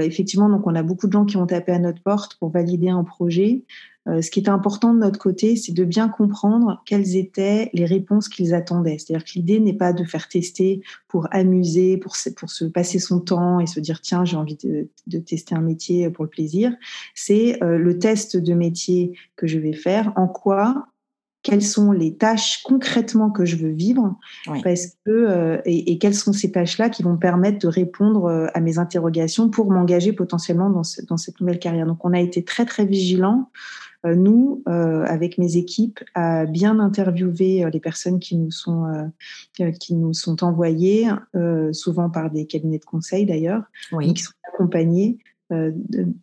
effectivement, 0.00 0.48
donc 0.48 0.66
on 0.66 0.74
a 0.74 0.82
beaucoup 0.82 1.06
de 1.06 1.12
gens 1.12 1.24
qui 1.24 1.36
ont 1.36 1.46
tapé 1.46 1.72
à 1.72 1.78
notre 1.78 2.02
porte 2.02 2.36
pour 2.36 2.50
valider 2.50 2.88
un 2.88 3.04
projet. 3.04 3.64
Euh, 4.08 4.20
ce 4.20 4.30
qui 4.30 4.40
est 4.40 4.48
important 4.48 4.92
de 4.94 4.98
notre 4.98 5.18
côté, 5.18 5.54
c'est 5.54 5.72
de 5.72 5.84
bien 5.84 6.08
comprendre 6.08 6.82
quelles 6.86 7.16
étaient 7.16 7.70
les 7.72 7.84
réponses 7.84 8.28
qu'ils 8.28 8.52
attendaient. 8.52 8.98
C'est-à-dire 8.98 9.24
que 9.24 9.32
l'idée 9.36 9.60
n'est 9.60 9.74
pas 9.74 9.92
de 9.92 10.02
faire 10.02 10.28
tester 10.28 10.82
pour 11.06 11.28
amuser, 11.30 11.98
pour 11.98 12.16
se, 12.16 12.30
pour 12.30 12.50
se 12.50 12.64
passer 12.64 12.98
son 12.98 13.20
temps 13.20 13.60
et 13.60 13.66
se 13.66 13.78
dire 13.78 14.00
tiens 14.00 14.24
j'ai 14.24 14.36
envie 14.36 14.56
de, 14.56 14.88
de, 15.06 15.18
tester 15.18 15.54
un 15.54 15.60
métier 15.60 16.10
pour 16.10 16.24
le 16.24 16.30
plaisir. 16.30 16.74
C'est 17.14 17.41
euh, 17.62 17.78
le 17.78 17.98
test 17.98 18.36
de 18.36 18.54
métier 18.54 19.18
que 19.36 19.46
je 19.46 19.58
vais 19.58 19.72
faire. 19.72 20.12
En 20.16 20.28
quoi 20.28 20.86
quelles 21.44 21.62
sont 21.62 21.90
les 21.90 22.14
tâches 22.14 22.62
concrètement 22.62 23.28
que 23.28 23.44
je 23.44 23.56
veux 23.56 23.72
vivre 23.72 24.16
parce 24.62 24.86
que 25.04 25.10
euh, 25.10 25.60
et, 25.64 25.90
et, 25.90 25.98
quelles 25.98 26.14
sont 26.14 26.32
ces 26.32 26.52
tâches 26.52 26.78
là 26.78 26.88
qui 26.88 27.02
vont 27.02 27.16
permettre 27.16 27.58
de 27.58 27.66
répondre 27.66 28.48
à 28.54 28.60
mes 28.60 28.78
interrogations 28.78 29.48
pour 29.48 29.68
m'engager 29.72 30.12
potentiellement 30.12 30.70
dans, 30.70 30.84
ce, 30.84 31.04
dans 31.04 31.16
cette 31.16 31.40
nouvelle 31.40 31.58
carrière 31.58 31.84
donc 31.84 32.04
on 32.04 32.12
a 32.12 32.20
été 32.20 32.44
très 32.44 32.64
très 32.64 32.86
vigilant 32.86 33.50
euh, 34.04 34.16
nous, 34.16 34.62
euh, 34.68 35.04
avec 35.04 35.38
mes 35.38 35.56
équipes, 35.56 36.00
à 36.14 36.44
bien 36.44 36.80
interviewer 36.80 37.64
euh, 37.64 37.70
les 37.70 37.78
personnes 37.78 38.18
qui 38.18 38.36
nous 38.36 38.50
sont 38.50 39.10
qui 39.80 39.94
nous 39.94 40.12
sont 40.12 40.42
envoyées, 40.42 41.08
souvent 41.72 42.10
par 42.10 42.30
des 42.30 42.46
cabinets 42.46 42.78
de 42.78 42.84
conseil 42.84 43.26
d'ailleurs, 43.26 43.62
qui 44.00 44.22
sont 44.22 44.32
accompagnés 44.52 45.18
euh, 45.18 45.31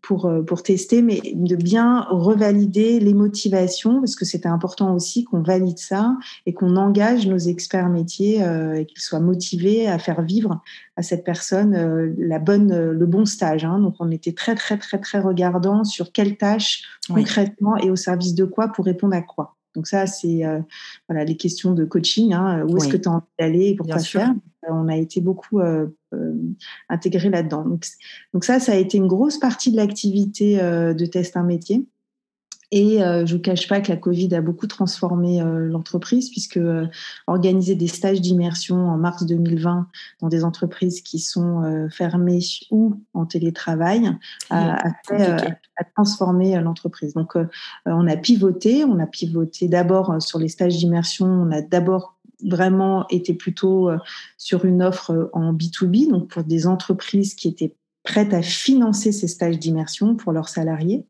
pour, 0.01 0.25
euh, 0.25 0.41
pour 0.41 0.63
tester, 0.63 1.01
mais 1.01 1.21
de 1.35 1.55
bien 1.55 2.01
revalider 2.09 2.99
les 2.99 3.13
motivations, 3.13 3.99
parce 3.99 4.15
que 4.15 4.25
c'était 4.25 4.47
important 4.47 4.95
aussi 4.95 5.23
qu'on 5.23 5.41
valide 5.41 5.77
ça 5.77 6.17
et 6.45 6.53
qu'on 6.53 6.75
engage 6.75 7.27
nos 7.27 7.37
experts 7.37 7.89
métiers 7.89 8.43
euh, 8.43 8.73
et 8.75 8.85
qu'ils 8.85 9.01
soient 9.01 9.19
motivés 9.19 9.87
à 9.87 9.99
faire 9.99 10.21
vivre 10.21 10.61
à 10.95 11.03
cette 11.03 11.23
personne 11.23 11.75
la 12.17 12.39
bonne, 12.39 12.91
le 12.91 13.05
bon 13.05 13.25
stage. 13.25 13.63
Hein. 13.63 13.79
Donc, 13.79 13.95
on 13.99 14.11
était 14.11 14.33
très, 14.33 14.55
très, 14.55 14.77
très, 14.77 14.99
très 14.99 15.19
regardant 15.19 15.83
sur 15.83 16.11
quelles 16.11 16.37
tâches 16.37 16.83
concrètement 17.07 17.77
et 17.77 17.89
au 17.89 17.95
service 17.95 18.35
de 18.35 18.45
quoi 18.45 18.69
pour 18.69 18.85
répondre 18.85 19.15
à 19.15 19.21
quoi. 19.21 19.58
Donc 19.75 19.87
ça, 19.87 20.07
c'est 20.07 20.41
voilà 21.07 21.23
les 21.23 21.37
questions 21.37 21.73
de 21.73 21.85
coaching. 21.85 22.33
Hein. 22.33 22.65
Où 22.67 22.77
est-ce 22.77 22.87
que 22.87 22.97
tu 22.97 23.07
as 23.07 23.11
envie 23.11 23.25
d'aller 23.39 23.67
et 23.69 23.75
pourquoi 23.75 23.99
faire? 23.99 24.33
On 24.67 24.87
a 24.87 24.97
été 24.97 25.21
beaucoup 25.21 25.61
euh, 26.13 26.33
intégré 26.89 27.29
là-dedans. 27.29 27.63
Donc, 27.63 27.85
donc, 28.33 28.43
ça, 28.43 28.59
ça 28.59 28.73
a 28.73 28.75
été 28.75 28.97
une 28.97 29.07
grosse 29.07 29.37
partie 29.37 29.71
de 29.71 29.77
l'activité 29.77 30.59
euh, 30.59 30.93
de 30.93 31.05
test 31.05 31.37
un 31.37 31.43
métier. 31.43 31.85
Et 32.71 33.01
euh, 33.01 33.25
je 33.25 33.35
vous 33.35 33.41
cache 33.41 33.67
pas 33.67 33.81
que 33.81 33.89
la 33.89 33.97
Covid 33.97 34.33
a 34.35 34.41
beaucoup 34.41 34.67
transformé 34.67 35.41
euh, 35.41 35.67
l'entreprise 35.67 36.29
puisque 36.29 36.57
euh, 36.57 36.85
organiser 37.25 37.73
des 37.73 37.87
stages 37.87 38.21
d'immersion 38.21 38.89
en 38.89 38.97
mars 38.97 39.25
2020 39.25 39.87
dans 40.21 40.27
des 40.27 40.43
entreprises 40.43 41.01
qui 41.01 41.19
sont 41.19 41.87
fermées 41.91 42.39
ou 42.69 43.01
en 43.13 43.25
télétravail 43.25 44.11
a, 44.49 44.87
a, 44.87 44.91
fait, 45.07 45.57
a 45.77 45.83
transformé 45.95 46.59
l'entreprise. 46.61 47.13
Donc 47.13 47.35
on 47.85 48.07
a 48.07 48.17
pivoté, 48.17 48.83
on 48.83 48.99
a 48.99 49.07
pivoté 49.07 49.67
d'abord 49.67 50.21
sur 50.21 50.39
les 50.39 50.49
stages 50.49 50.77
d'immersion, 50.77 51.25
on 51.25 51.51
a 51.51 51.61
d'abord 51.61 52.17
vraiment 52.43 53.07
été 53.09 53.33
plutôt 53.33 53.89
sur 54.37 54.65
une 54.65 54.83
offre 54.83 55.29
en 55.33 55.53
B2B, 55.53 56.09
donc 56.09 56.29
pour 56.29 56.43
des 56.43 56.67
entreprises 56.67 57.35
qui 57.35 57.47
étaient 57.47 57.73
prêtes 58.09 58.33
à 58.33 58.41
financer 58.41 59.11
ces 59.11 59.27
stages 59.27 59.59
d'immersion 59.59 60.15
pour 60.15 60.31
leurs 60.31 60.49
salariés, 60.49 61.05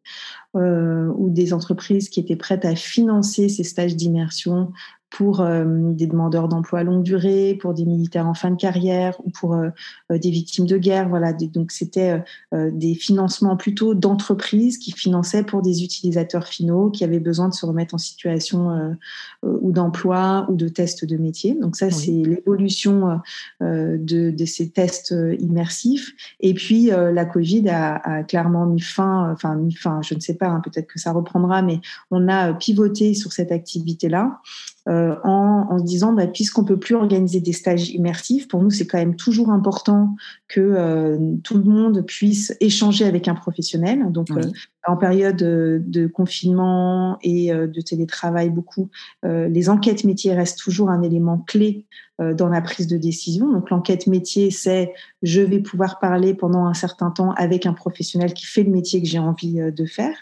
euh, 0.58 1.08
ou 1.16 1.30
des 1.30 1.54
entreprises 1.54 2.10
qui 2.10 2.20
étaient 2.20 2.36
prêtes 2.36 2.66
à 2.66 2.76
financer 2.76 3.48
ces 3.48 3.64
stages 3.64 3.96
d'immersion 3.96 4.74
pour 5.10 5.42
euh, 5.42 5.66
des 5.94 6.08
demandeurs 6.08 6.48
d'emploi 6.48 6.80
à 6.80 6.84
longue 6.84 7.04
durée, 7.04 7.58
pour 7.60 7.74
des 7.74 7.86
militaires 7.86 8.28
en 8.28 8.34
fin 8.34 8.52
de 8.52 8.56
carrière 8.56 9.20
ou 9.26 9.32
pour 9.32 9.56
euh, 9.56 9.70
euh, 10.12 10.18
des 10.18 10.30
victimes 10.30 10.66
de 10.66 10.78
guerre. 10.78 11.10
Voilà, 11.10 11.34
donc 11.34 11.72
c'était 11.72 12.24
des 12.52 12.96
financements 12.96 13.56
plutôt 13.58 13.94
d'entreprises 13.94 14.78
qui 14.78 14.92
finançaient 14.92 15.44
pour 15.44 15.62
des 15.62 15.84
utilisateurs 15.84 16.48
finaux 16.48 16.90
qui 16.90 17.04
avaient 17.04 17.20
besoin 17.20 17.50
de 17.50 17.54
se 17.54 17.66
remettre 17.66 17.96
en 17.96 17.98
situation 17.98 18.96
ou 19.44 19.72
d'emploi 19.72 20.46
ou 20.50 20.56
de 20.56 20.68
tests 20.68 21.06
de 21.06 21.18
métier. 21.18 21.56
Donc 21.56 21.76
ça, 21.76 21.90
c'est 21.92 22.12
l'évolution 22.12 23.20
de, 23.62 23.98
de, 24.32 24.46
ces 24.46 24.70
tests 24.70 25.14
immersifs. 25.40 26.14
Et 26.40 26.54
puis 26.54 26.88
la 26.88 27.26
Covid 27.26 27.70
a, 27.70 27.96
a, 27.96 28.24
clairement 28.24 28.66
mis 28.66 28.82
fin, 28.82 29.32
enfin 29.32 29.56
mis 29.56 29.74
fin, 29.74 30.02
je 30.02 30.16
ne 30.16 30.20
sais 30.20 30.36
pas, 30.36 30.48
hein, 30.48 30.62
peut-être 30.64 30.88
que 30.88 31.00
ça 31.00 31.12
reprendra, 31.12 31.62
mais 31.62 31.80
on 32.12 32.28
a 32.28 32.54
pivoté 32.54 33.14
sur 33.14 33.32
cette 33.32 33.52
activité-là. 33.52 34.42
Euh, 34.90 35.16
en, 35.24 35.68
en, 35.70 35.78
se 35.78 35.84
disant, 35.84 36.14
bah, 36.14 36.26
puisqu'on 36.26 36.64
peut 36.64 36.80
plus 36.80 36.96
organiser 36.96 37.42
des 37.42 37.54
stages 37.54 37.92
immersifs, 37.92 38.48
pour 38.48 38.64
nous, 38.64 38.72
c'est 38.72 38.88
quand 38.88 38.98
même 38.98 39.16
toujours 39.16 39.52
important 39.52 40.16
que 40.48 40.62
euh, 40.62 41.18
tout 41.44 41.58
le 41.58 41.64
monde 41.64 42.04
puisse 42.08 42.56
échanger 42.60 43.06
avec 43.06 43.28
un 43.28 43.36
professionnel. 43.36 44.12
Donc, 44.12 44.32
euh, 44.32 44.42
en 44.88 44.98
période 44.98 45.38
de 45.38 46.08
confinement 46.08 47.20
et 47.22 47.52
de 47.52 47.82
télétravail, 47.82 48.50
beaucoup, 48.50 48.90
les 49.24 49.70
enquêtes 49.70 50.06
métiers 50.06 50.34
restent 50.34 50.58
toujours 50.58 50.90
un 50.90 51.04
élément 51.04 51.38
clé 51.38 51.86
dans 52.18 52.48
la 52.48 52.62
prise 52.62 52.88
de 52.88 52.98
décision. 52.98 53.52
Donc, 53.52 53.70
l'enquête 53.70 54.08
métier, 54.08 54.50
c'est 54.50 54.94
je 55.22 55.42
vais 55.42 55.60
pouvoir 55.60 56.00
parler 56.00 56.34
pendant 56.34 56.66
un 56.66 56.74
certain 56.74 57.12
temps 57.12 57.34
avec 57.34 57.66
un 57.66 57.74
professionnel 57.74 58.34
qui 58.34 58.46
fait 58.46 58.64
le 58.64 58.72
métier 58.72 59.02
que 59.02 59.08
j'ai 59.08 59.20
envie 59.20 59.60
de 59.60 59.86
faire. 59.86 60.16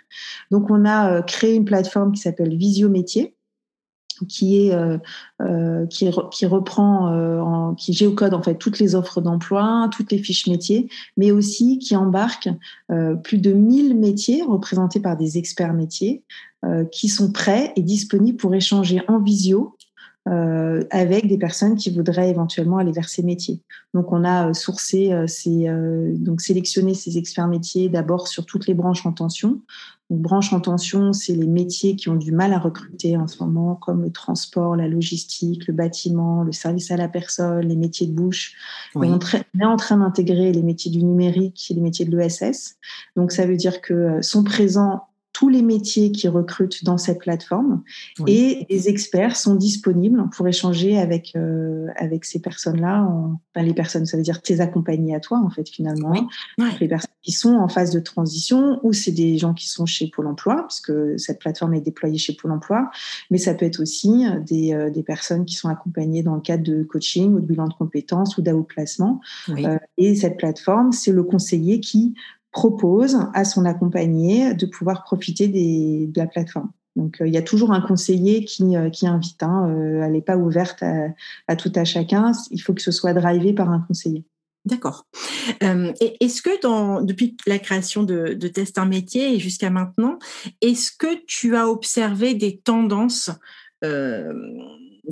Donc, 0.51 0.69
on 0.69 0.85
a 0.85 1.21
créé 1.21 1.53
une 1.53 1.65
plateforme 1.65 2.11
qui 2.11 2.19
s'appelle 2.19 2.57
Visio 2.57 2.89
Métier 2.89 3.36
qui 4.25 4.67
est 4.67 4.73
euh, 4.73 4.97
euh, 5.41 5.85
qui, 5.87 6.45
reprend 6.45 7.11
euh, 7.13 7.73
qui 7.75 7.93
géocode 7.93 8.33
en 8.33 8.41
fait 8.41 8.55
toutes 8.55 8.79
les 8.79 8.95
offres 8.95 9.21
d'emploi, 9.21 9.89
toutes 9.95 10.11
les 10.11 10.17
fiches 10.17 10.47
métiers, 10.47 10.89
mais 11.15 11.31
aussi 11.31 11.79
qui 11.79 11.95
embarque 11.95 12.49
euh, 12.91 13.15
plus 13.15 13.37
de 13.37 13.51
1000 13.51 13.97
métiers 13.97 14.43
représentés 14.43 14.99
par 14.99 15.17
des 15.17 15.37
experts 15.37 15.73
métiers 15.73 16.23
euh, 16.65 16.85
qui 16.85 17.09
sont 17.09 17.31
prêts 17.31 17.73
et 17.75 17.81
disponibles 17.81 18.37
pour 18.37 18.55
échanger 18.55 19.01
en 19.07 19.19
visio 19.19 19.75
euh, 20.27 20.83
avec 20.89 21.27
des 21.27 21.37
personnes 21.37 21.75
qui 21.75 21.89
voudraient 21.89 22.29
éventuellement 22.29 22.77
aller 22.77 22.91
vers 22.91 23.09
ces 23.09 23.23
métiers. 23.23 23.61
Donc, 23.93 24.11
on 24.11 24.23
a 24.23 24.53
sourcé, 24.53 25.13
ces, 25.27 25.67
donc 26.17 26.41
sélectionné 26.41 26.93
ces 26.93 27.17
experts 27.17 27.47
métiers 27.47 27.87
d'abord 27.87 28.27
sur 28.27 28.45
toutes 28.45 28.67
les 28.67 28.73
branches 28.73 29.05
en 29.05 29.13
tension, 29.13 29.61
donc, 30.09 30.21
branche 30.21 30.53
en 30.53 30.61
tension, 30.61 31.11
c'est 31.11 31.33
les 31.33 31.47
métiers 31.47 31.95
qui 31.95 32.07
ont 32.07 32.15
du 32.15 32.31
mal 32.31 32.53
à 32.53 32.59
recruter 32.59 33.17
en 33.17 33.27
ce 33.27 33.43
moment, 33.43 33.75
comme 33.75 34.03
le 34.03 34.11
transport, 34.11 34.75
la 34.75 34.87
logistique, 34.87 35.67
le 35.67 35.73
bâtiment, 35.73 36.43
le 36.43 36.53
service 36.53 36.91
à 36.91 36.97
la 36.97 37.09
personne, 37.09 37.67
les 37.67 37.75
métiers 37.75 38.07
de 38.07 38.13
bouche. 38.13 38.53
On 38.95 39.03
est 39.03 39.65
en 39.65 39.75
train 39.75 39.97
d'intégrer 39.97 40.53
les 40.53 40.63
métiers 40.63 40.91
du 40.91 41.03
numérique 41.03 41.67
et 41.69 41.73
les 41.73 41.81
métiers 41.81 42.05
de 42.05 42.17
l'ESS. 42.17 42.77
Donc, 43.17 43.33
ça 43.33 43.45
veut 43.45 43.57
dire 43.57 43.81
que 43.81 43.93
euh, 43.93 44.21
sont 44.21 44.43
présents 44.43 45.06
tous 45.37 45.49
les 45.49 45.61
métiers 45.61 46.11
qui 46.11 46.27
recrutent 46.27 46.83
dans 46.83 46.97
cette 46.97 47.19
plateforme 47.19 47.83
et 48.25 48.65
les 48.71 48.89
experts 48.89 49.35
sont 49.35 49.53
disponibles 49.53 50.27
pour 50.35 50.47
échanger 50.47 50.97
avec 50.97 51.33
euh, 51.35 51.85
avec 51.95 52.25
ces 52.25 52.41
personnes-là. 52.41 53.03
Enfin, 53.03 53.63
les 53.63 53.75
personnes, 53.75 54.07
ça 54.07 54.17
veut 54.17 54.23
dire 54.23 54.41
tes 54.41 54.61
accompagnés 54.61 55.13
à 55.13 55.19
toi 55.19 55.37
en 55.37 55.51
fait 55.51 55.69
finalement. 55.69 56.27
Les 56.79 56.87
personnes 56.87 57.11
qui 57.21 57.33
sont 57.33 57.53
en 57.53 57.67
phase 57.67 57.91
de 57.91 57.99
transition 57.99 58.79
ou 58.81 58.93
c'est 58.93 59.11
des 59.11 59.37
gens 59.37 59.53
qui 59.53 59.69
sont 59.69 59.85
chez 59.85 60.09
Pôle 60.09 60.25
Emploi 60.25 60.65
puisque 60.67 61.19
cette 61.19 61.37
plateforme 61.37 61.75
est 61.75 61.81
déployée 61.81 62.17
chez 62.17 62.33
Pôle 62.33 62.53
Emploi, 62.53 62.89
mais 63.29 63.37
ça 63.37 63.53
peut 63.53 63.65
être 63.65 63.79
aussi 63.79 64.25
des, 64.43 64.73
euh, 64.73 64.89
des 64.89 65.03
personnes 65.03 65.45
qui 65.45 65.53
sont 65.53 65.69
accompagnées 65.69 66.23
dans 66.23 66.33
le 66.33 66.41
cadre 66.41 66.63
de 66.63 66.81
coaching 66.81 67.35
ou 67.35 67.39
de 67.41 67.45
bilan 67.45 67.67
de 67.67 67.75
compétences 67.75 68.39
ou 68.39 68.41
d'outplacement. 68.41 69.21
Euh, 69.49 69.77
et 69.97 70.15
cette 70.15 70.37
plateforme, 70.37 70.93
c'est 70.93 71.11
le 71.11 71.21
conseiller 71.21 71.79
qui 71.79 72.15
propose 72.51 73.19
à 73.33 73.45
son 73.45 73.65
accompagné 73.65 74.53
de 74.53 74.65
pouvoir 74.65 75.03
profiter 75.03 75.47
de 75.47 76.19
la 76.19 76.27
plateforme. 76.27 76.71
Donc, 76.97 77.21
euh, 77.21 77.27
il 77.27 77.33
y 77.33 77.37
a 77.37 77.43
toujours 77.43 77.71
un 77.71 77.79
conseiller 77.79 78.43
qui, 78.43 78.75
euh, 78.75 78.89
qui 78.89 79.07
invite. 79.07 79.43
Hein, 79.43 79.69
euh, 79.69 80.01
elle 80.03 80.13
n'est 80.13 80.21
pas 80.21 80.35
ouverte 80.35 80.83
à, 81.47 81.55
tout 81.55 81.71
à 81.75 81.85
chacun. 81.85 82.31
Il 82.51 82.59
faut 82.59 82.73
que 82.73 82.81
ce 82.81 82.91
soit 82.91 83.13
drivé 83.13 83.53
par 83.53 83.69
un 83.69 83.79
conseiller. 83.79 84.25
D'accord. 84.65 85.05
est-ce 85.61 86.41
que 86.41 87.05
depuis 87.05 87.37
la 87.45 87.57
création 87.57 88.03
de, 88.03 88.33
de 88.33 88.47
Test 88.49 88.77
un 88.77 88.85
métier 88.85 89.33
et 89.33 89.39
jusqu'à 89.39 89.69
maintenant, 89.69 90.19
est-ce 90.59 90.91
que 90.91 91.23
tu 91.25 91.55
as 91.55 91.69
observé 91.69 92.33
des 92.33 92.57
tendances 92.57 93.29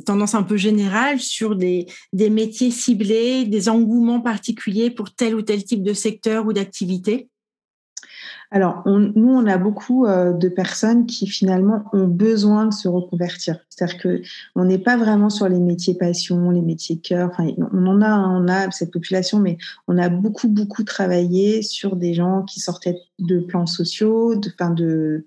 tendance 0.06 0.36
un 0.36 0.44
peu 0.44 0.58
générale 0.58 1.20
sur 1.20 1.56
des, 1.56 1.88
métiers 2.14 2.72
ciblés, 2.72 3.46
des 3.46 3.70
engouements 3.70 4.22
particuliers 4.22 4.90
pour 4.90 5.14
tel 5.14 5.36
ou 5.36 5.42
tel 5.42 5.64
type 5.64 5.84
de 5.84 5.94
secteur 5.94 6.46
ou 6.46 6.54
d'activité 6.54 7.30
alors, 8.52 8.84
nous, 8.86 9.30
on 9.30 9.46
a 9.48 9.58
beaucoup 9.58 10.06
euh, 10.06 10.32
de 10.32 10.50
personnes 10.50 11.06
qui 11.06 11.28
finalement 11.28 11.86
ont 11.94 12.08
besoin 12.08 12.68
de 12.68 12.74
se 12.74 12.88
reconvertir. 12.88 13.60
C'est-à-dire 13.70 13.98
que 13.98 14.22
on 14.56 14.66
n'est 14.66 14.80
pas 14.80 14.98
vraiment 14.98 15.30
sur 15.30 15.50
les 15.50 15.60
métiers 15.60 15.96
passion, 15.96 16.52
les 16.52 16.62
métiers 16.62 16.98
cœur. 16.98 17.30
Enfin, 17.32 17.50
on 17.74 17.88
en 17.88 18.02
a, 18.02 18.18
on 18.18 18.48
a 18.48 18.72
cette 18.72 18.92
population, 18.92 19.40
mais 19.40 19.58
on 19.88 19.98
a 19.98 20.10
beaucoup, 20.10 20.48
beaucoup 20.48 20.84
travaillé 20.84 21.62
sur 21.62 21.96
des 21.96 22.14
gens 22.14 22.44
qui 22.44 22.60
sortaient 22.60 22.98
de 23.20 23.40
plans 23.40 23.66
sociaux, 23.66 24.36
de 24.36 24.50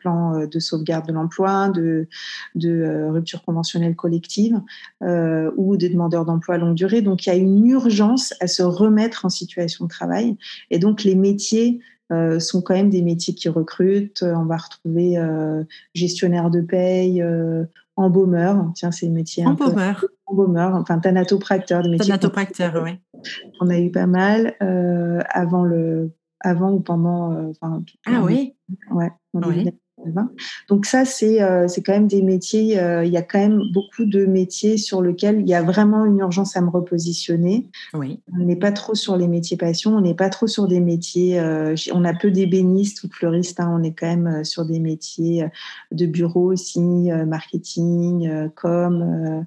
plans 0.01 0.35
euh, 0.35 0.47
de 0.47 0.59
sauvegarde 0.59 1.07
de 1.09 1.13
l'emploi, 1.13 1.69
de, 1.71 2.09
de 2.55 2.71
euh, 2.71 3.11
rupture 3.11 3.43
conventionnelle 3.43 3.97
collective 3.97 4.61
euh, 5.03 5.51
ou 5.57 5.77
des 5.77 5.89
demandeurs 5.89 6.25
d'emploi 6.25 6.57
à 6.57 6.59
longue 6.59 6.75
durée. 6.75 7.03
Donc, 7.03 7.27
il 7.27 7.31
y 7.31 7.33
a 7.33 7.37
une 7.37 7.67
urgence 7.67 8.35
à 8.41 8.47
se 8.47 8.63
remettre 8.63 9.25
en 9.25 9.31
situation 9.31 9.87
de 9.87 9.91
travail. 9.91 10.37
Et 10.71 10.79
donc, 10.79 11.05
les 11.05 11.15
métiers 11.15 11.81
euh, 12.13 12.41
sont 12.41 12.63
quand 12.63 12.75
même 12.75 12.91
des 12.91 13.03
métiers 13.03 13.35
qui 13.35 13.49
recrutent. 13.49 14.23
On 14.23 14.45
va 14.45 14.57
retrouver 14.57 15.19
euh, 15.19 15.65
gestionnaire 15.95 16.51
de 16.51 16.61
paye, 16.61 17.23
euh, 17.23 17.65
embaumeur. 17.97 18.71
Tiens, 18.75 18.91
c'est 18.91 19.09
métiers 19.09 19.45
embaumeur. 19.47 20.05
embaumeur, 20.27 20.75
enfin 20.75 20.99
thanatopracteur, 20.99 21.83
des 21.83 21.91
métiers. 21.91 22.07
Thanatopracteur, 22.07 22.83
oui. 22.83 22.99
On 23.61 23.69
a 23.69 23.79
eu 23.79 23.91
pas 23.91 24.07
mal 24.07 24.55
euh, 24.63 25.21
avant 25.31 25.65
le, 25.65 26.13
avant 26.41 26.73
ou 26.73 26.81
pendant. 26.81 27.33
Euh, 27.33 27.51
enfin, 27.51 27.83
ah 28.07 28.23
oui. 28.23 28.55
Ouais. 28.91 29.11
oui. 29.35 29.71
Donc 30.69 30.87
ça, 30.87 31.05
c'est 31.05 31.43
euh, 31.43 31.69
c'est 31.69 31.83
quand 31.83 31.93
même 31.93 32.09
des 32.09 32.23
métiers, 32.23 32.79
euh, 32.79 33.05
il 33.05 33.13
y 33.13 33.17
a 33.17 33.23
quand 33.23 33.39
même 33.39 33.61
beaucoup 33.73 34.05
de 34.05 34.27
métiers 34.27 34.77
sur 34.77 35.03
lesquels 35.03 35.41
il 35.41 35.49
y 35.49 35.55
a 35.55 35.63
vraiment 35.63 36.05
une 36.05 36.19
urgence 36.19 36.57
à 36.57 36.61
me 36.61 36.71
repositionner. 36.71 37.69
Oui. 37.95 38.21
On 38.33 38.45
n'est 38.45 38.57
pas 38.57 38.73
trop 38.73 38.95
sur 38.95 39.17
les 39.17 39.29
métiers 39.29 39.57
passion, 39.57 39.97
on 39.97 40.01
n'est 40.01 40.15
pas 40.15 40.29
trop 40.29 40.47
sur 40.47 40.69
des 40.69 40.81
métiers, 40.81 41.41
euh, 41.41 41.75
on 41.93 42.05
a 42.05 42.15
peu 42.15 42.31
d'ébénistes 42.31 43.03
ou 43.03 43.09
de 43.09 43.13
fleuristes, 43.13 43.61
hein, 43.61 43.71
on 43.73 43.83
est 43.83 43.93
quand 43.93 44.07
même 44.07 44.45
sur 44.45 44.65
des 44.65 44.81
métiers 44.81 45.47
de 45.93 46.07
bureau 46.07 46.53
aussi, 46.53 47.11
marketing, 47.27 48.51
com. 48.55 49.45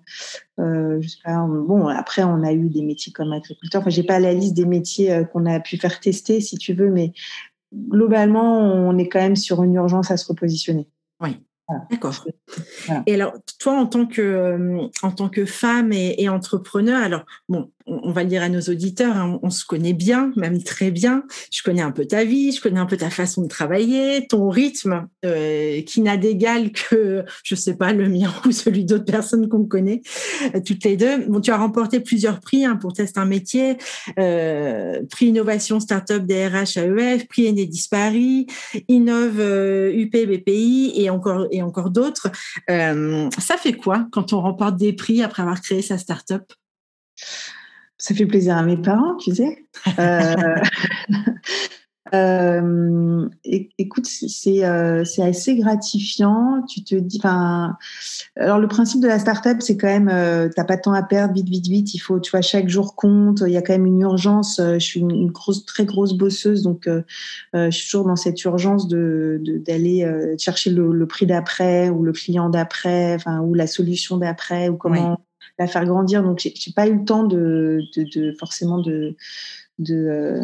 Euh, 0.60 1.02
bon, 1.28 1.88
après, 1.88 2.24
on 2.24 2.44
a 2.44 2.54
eu 2.54 2.70
des 2.70 2.84
métiers 2.84 3.12
comme 3.12 3.34
agriculteur. 3.34 3.82
Enfin, 3.82 3.90
j'ai 3.90 4.04
pas 4.04 4.20
la 4.20 4.34
liste 4.34 4.54
des 4.54 4.66
métiers 4.66 5.24
qu'on 5.32 5.46
a 5.46 5.60
pu 5.60 5.78
faire 5.78 6.00
tester, 6.00 6.42
si 6.42 6.58
tu 6.58 6.74
veux, 6.74 6.90
mais 6.90 7.14
globalement, 7.74 8.60
on 8.60 8.98
est 8.98 9.08
quand 9.08 9.20
même 9.20 9.36
sur 9.36 9.64
une 9.64 9.76
urgence 9.76 10.12
à 10.12 10.18
se 10.18 10.28
repositionner. 10.28 10.88
Oui. 11.22 11.38
D'accord. 11.90 12.26
Et 13.06 13.14
alors, 13.14 13.34
toi, 13.60 13.74
en 13.74 13.86
tant 13.86 14.06
que, 14.06 14.22
euh, 14.22 14.88
en 15.04 15.12
tant 15.12 15.30
que 15.30 15.46
femme 15.46 15.94
et, 15.94 16.16
et 16.22 16.28
entrepreneur, 16.28 17.02
alors, 17.02 17.24
bon, 17.48 17.72
on 17.88 18.12
va 18.12 18.24
le 18.24 18.30
dire 18.30 18.44
à 18.44 18.50
nos 18.50 18.62
auditeurs, 18.62 19.16
hein, 19.16 19.40
on, 19.44 19.50
se 19.50 19.66
connaît 19.66 19.94
bien, 19.94 20.32
même 20.36 20.62
très 20.64 20.92
bien. 20.92 21.24
Je 21.52 21.62
connais 21.64 21.82
un 21.82 21.92
peu 21.92 22.06
ta 22.06 22.24
vie, 22.24 22.52
je 22.52 22.62
connais 22.62 22.80
un 22.80 22.86
peu 22.86 22.98
ta 22.98 23.10
façon 23.10 23.44
de 23.44 23.48
travailler, 23.48 24.28
ton 24.28 24.50
rythme, 24.50 25.08
euh, 25.26 25.82
qui 25.82 26.02
n'a 26.02 26.18
d'égal 26.18 26.72
que, 26.72 27.24
je 27.44 27.56
sais 27.56 27.76
pas, 27.76 27.94
le 27.94 28.10
mien 28.10 28.34
ou 28.46 28.52
celui 28.52 28.86
d'autres 28.86 29.06
personnes 29.06 29.48
qu'on 29.50 29.66
connaît, 29.66 30.02
euh, 30.56 30.62
toutes 30.66 30.84
les 30.84 30.98
deux. 30.98 31.28
Tu 31.42 31.52
as 31.52 31.58
remporté 31.58 32.00
plusieurs 32.00 32.40
prix 32.40 32.66
hein, 32.66 32.76
pour 32.76 32.94
tester 32.94 33.20
un 33.20 33.26
métier, 33.26 33.78
euh, 34.20 35.02
prix 35.10 35.28
innovation 35.28 35.80
startup 35.80 36.26
DRH 36.26 36.78
AEF, 36.78 37.28
prix 37.28 37.50
Enedis 37.50 37.88
Paris, 37.90 38.48
Innove 38.88 39.40
UP 39.40 40.12
BPI 40.12 40.94
et 40.96 41.10
encore 41.10 41.48
et 41.52 41.62
encore 41.62 41.90
d'autres. 41.90 42.30
ça 42.68 43.58
fait 43.58 43.74
quoi 43.74 44.08
quand 44.12 44.34
on 44.34 44.42
remporte 44.42 44.78
des 44.78 44.94
prix 44.94 45.24
après 45.24 45.42
avoir 45.42 45.62
créé 45.62 45.82
sa 45.82 45.98
startup? 45.98 46.54
Ça 48.02 48.16
fait 48.16 48.26
plaisir 48.26 48.58
à 48.58 48.64
mes 48.64 48.78
parents, 48.78 49.16
tu 49.18 49.36
sais. 49.36 49.68
Euh, 50.00 50.56
euh, 52.16 53.30
écoute, 53.78 54.08
euh, 54.48 55.06
c'est 55.06 55.22
assez 55.22 55.56
gratifiant. 55.56 56.64
Tu 56.68 56.84
te 56.84 56.96
dis, 56.96 57.20
enfin, 57.24 57.78
alors 58.36 58.58
le 58.58 58.68
principe 58.68 59.02
de 59.02 59.08
la 59.08 59.20
startup, 59.20 59.62
c'est 59.62 59.78
quand 59.78 59.86
même, 59.88 60.50
t'as 60.56 60.64
pas 60.64 60.78
de 60.78 60.82
temps 60.82 60.94
à 60.94 61.04
perdre, 61.04 61.36
vite, 61.36 61.48
vite, 61.48 61.68
vite. 61.68 61.94
Il 61.94 62.00
faut, 62.00 62.20
tu 62.20 62.32
vois, 62.32 62.42
chaque 62.42 62.70
jour 62.70 62.96
compte. 62.96 63.44
Il 63.46 63.54
y 63.54 63.58
a 63.58 63.62
quand 63.62 63.74
même 63.74 63.86
une 63.86 64.02
urgence. 64.02 64.60
Je 64.60 64.80
suis 64.80 65.02
une, 65.02 65.30
grosse, 65.30 65.64
très 65.66 65.86
grosse 65.86 66.14
bosseuse, 66.14 66.64
donc 66.64 66.90
je 67.54 67.70
suis 67.70 67.86
toujours 67.86 68.08
dans 68.08 68.16
cette 68.16 68.44
urgence 68.46 68.88
de 68.88 69.40
d'aller 69.64 70.12
chercher 70.40 70.72
le, 70.72 71.06
prix 71.06 71.28
d'après 71.28 71.90
ou 71.90 72.02
le 72.02 72.14
client 72.14 72.50
d'après, 72.50 73.14
enfin, 73.14 73.42
ou 73.42 73.54
la 73.54 73.68
solution 73.68 74.18
d'après 74.18 74.70
ou 74.70 74.76
comment 74.76 75.20
la 75.60 75.68
faire 75.68 75.86
grandir. 75.86 76.24
Donc, 76.24 76.40
j'ai 76.40 76.72
pas 76.74 76.88
eu 76.88 77.00
le 77.00 77.06
temps 77.06 77.24
de, 77.24 77.82
forcément 78.40 78.80
de, 78.80 79.16
euh, 79.90 80.44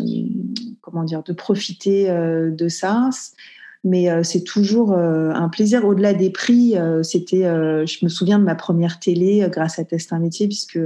comment 0.81 1.03
dire, 1.03 1.23
de 1.23 1.33
profiter 1.33 2.09
euh, 2.09 2.51
de 2.51 2.67
ça. 2.67 3.09
Mais 3.83 4.09
euh, 4.09 4.23
c'est 4.23 4.43
toujours 4.43 4.93
un 4.93 5.49
plaisir. 5.49 5.85
Au-delà 5.85 6.13
des 6.13 6.29
prix, 6.29 6.75
c'était, 7.03 7.43
je 7.43 8.05
me 8.05 8.09
souviens 8.09 8.39
de 8.39 8.43
ma 8.43 8.55
première 8.55 8.99
télé 8.99 9.47
grâce 9.49 9.79
à 9.79 9.85
Test 9.85 10.11
un 10.13 10.19
métier, 10.19 10.47
puisque 10.47 10.79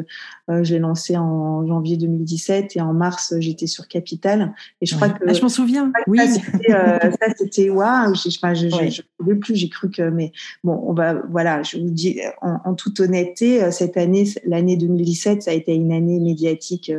je 0.63 0.73
l'ai 0.73 0.79
lancé 0.79 1.17
en 1.17 1.65
janvier 1.65 1.97
2017 1.97 2.75
et 2.75 2.81
en 2.81 2.93
mars, 2.93 3.33
j'étais 3.39 3.67
sur 3.67 3.87
Capital. 3.87 4.53
Et 4.81 4.85
je 4.85 4.95
crois 4.95 5.09
que. 5.09 5.23
Ah, 5.27 5.33
je 5.33 5.41
m'en 5.41 5.49
souviens. 5.49 5.91
Oui. 6.07 6.19
Ça, 6.19 7.09
c'était 7.37 7.69
waouh. 7.69 8.15
Je, 8.15 8.29
je, 8.29 9.01
pouvais 9.17 9.35
plus. 9.35 9.55
J'ai 9.55 9.69
cru 9.69 9.89
que. 9.89 10.09
Mais 10.09 10.31
bon, 10.63 10.81
on 10.85 10.93
va. 10.93 11.13
Voilà, 11.29 11.63
je 11.63 11.77
vous 11.77 11.89
dis 11.89 12.19
en, 12.41 12.73
toute 12.73 12.99
honnêteté, 12.99 13.71
cette 13.71 13.97
année, 13.97 14.25
l'année 14.45 14.77
2017, 14.77 15.43
ça 15.43 15.51
a 15.51 15.53
été 15.53 15.73
une 15.73 15.91
année 15.91 16.19
médiatique 16.19 16.91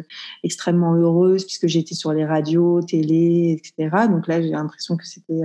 extrêmement 0.45 0.95
heureuse 0.95 1.45
puisque 1.45 1.67
j'étais 1.67 1.95
sur 1.95 2.13
les 2.13 2.25
radios, 2.25 2.83
télé, 2.83 3.59
etc. 3.59 4.07
Donc 4.09 4.29
là, 4.29 4.41
j'ai 4.41 4.51
l'impression 4.51 4.97
que 4.97 5.07
c'était. 5.07 5.43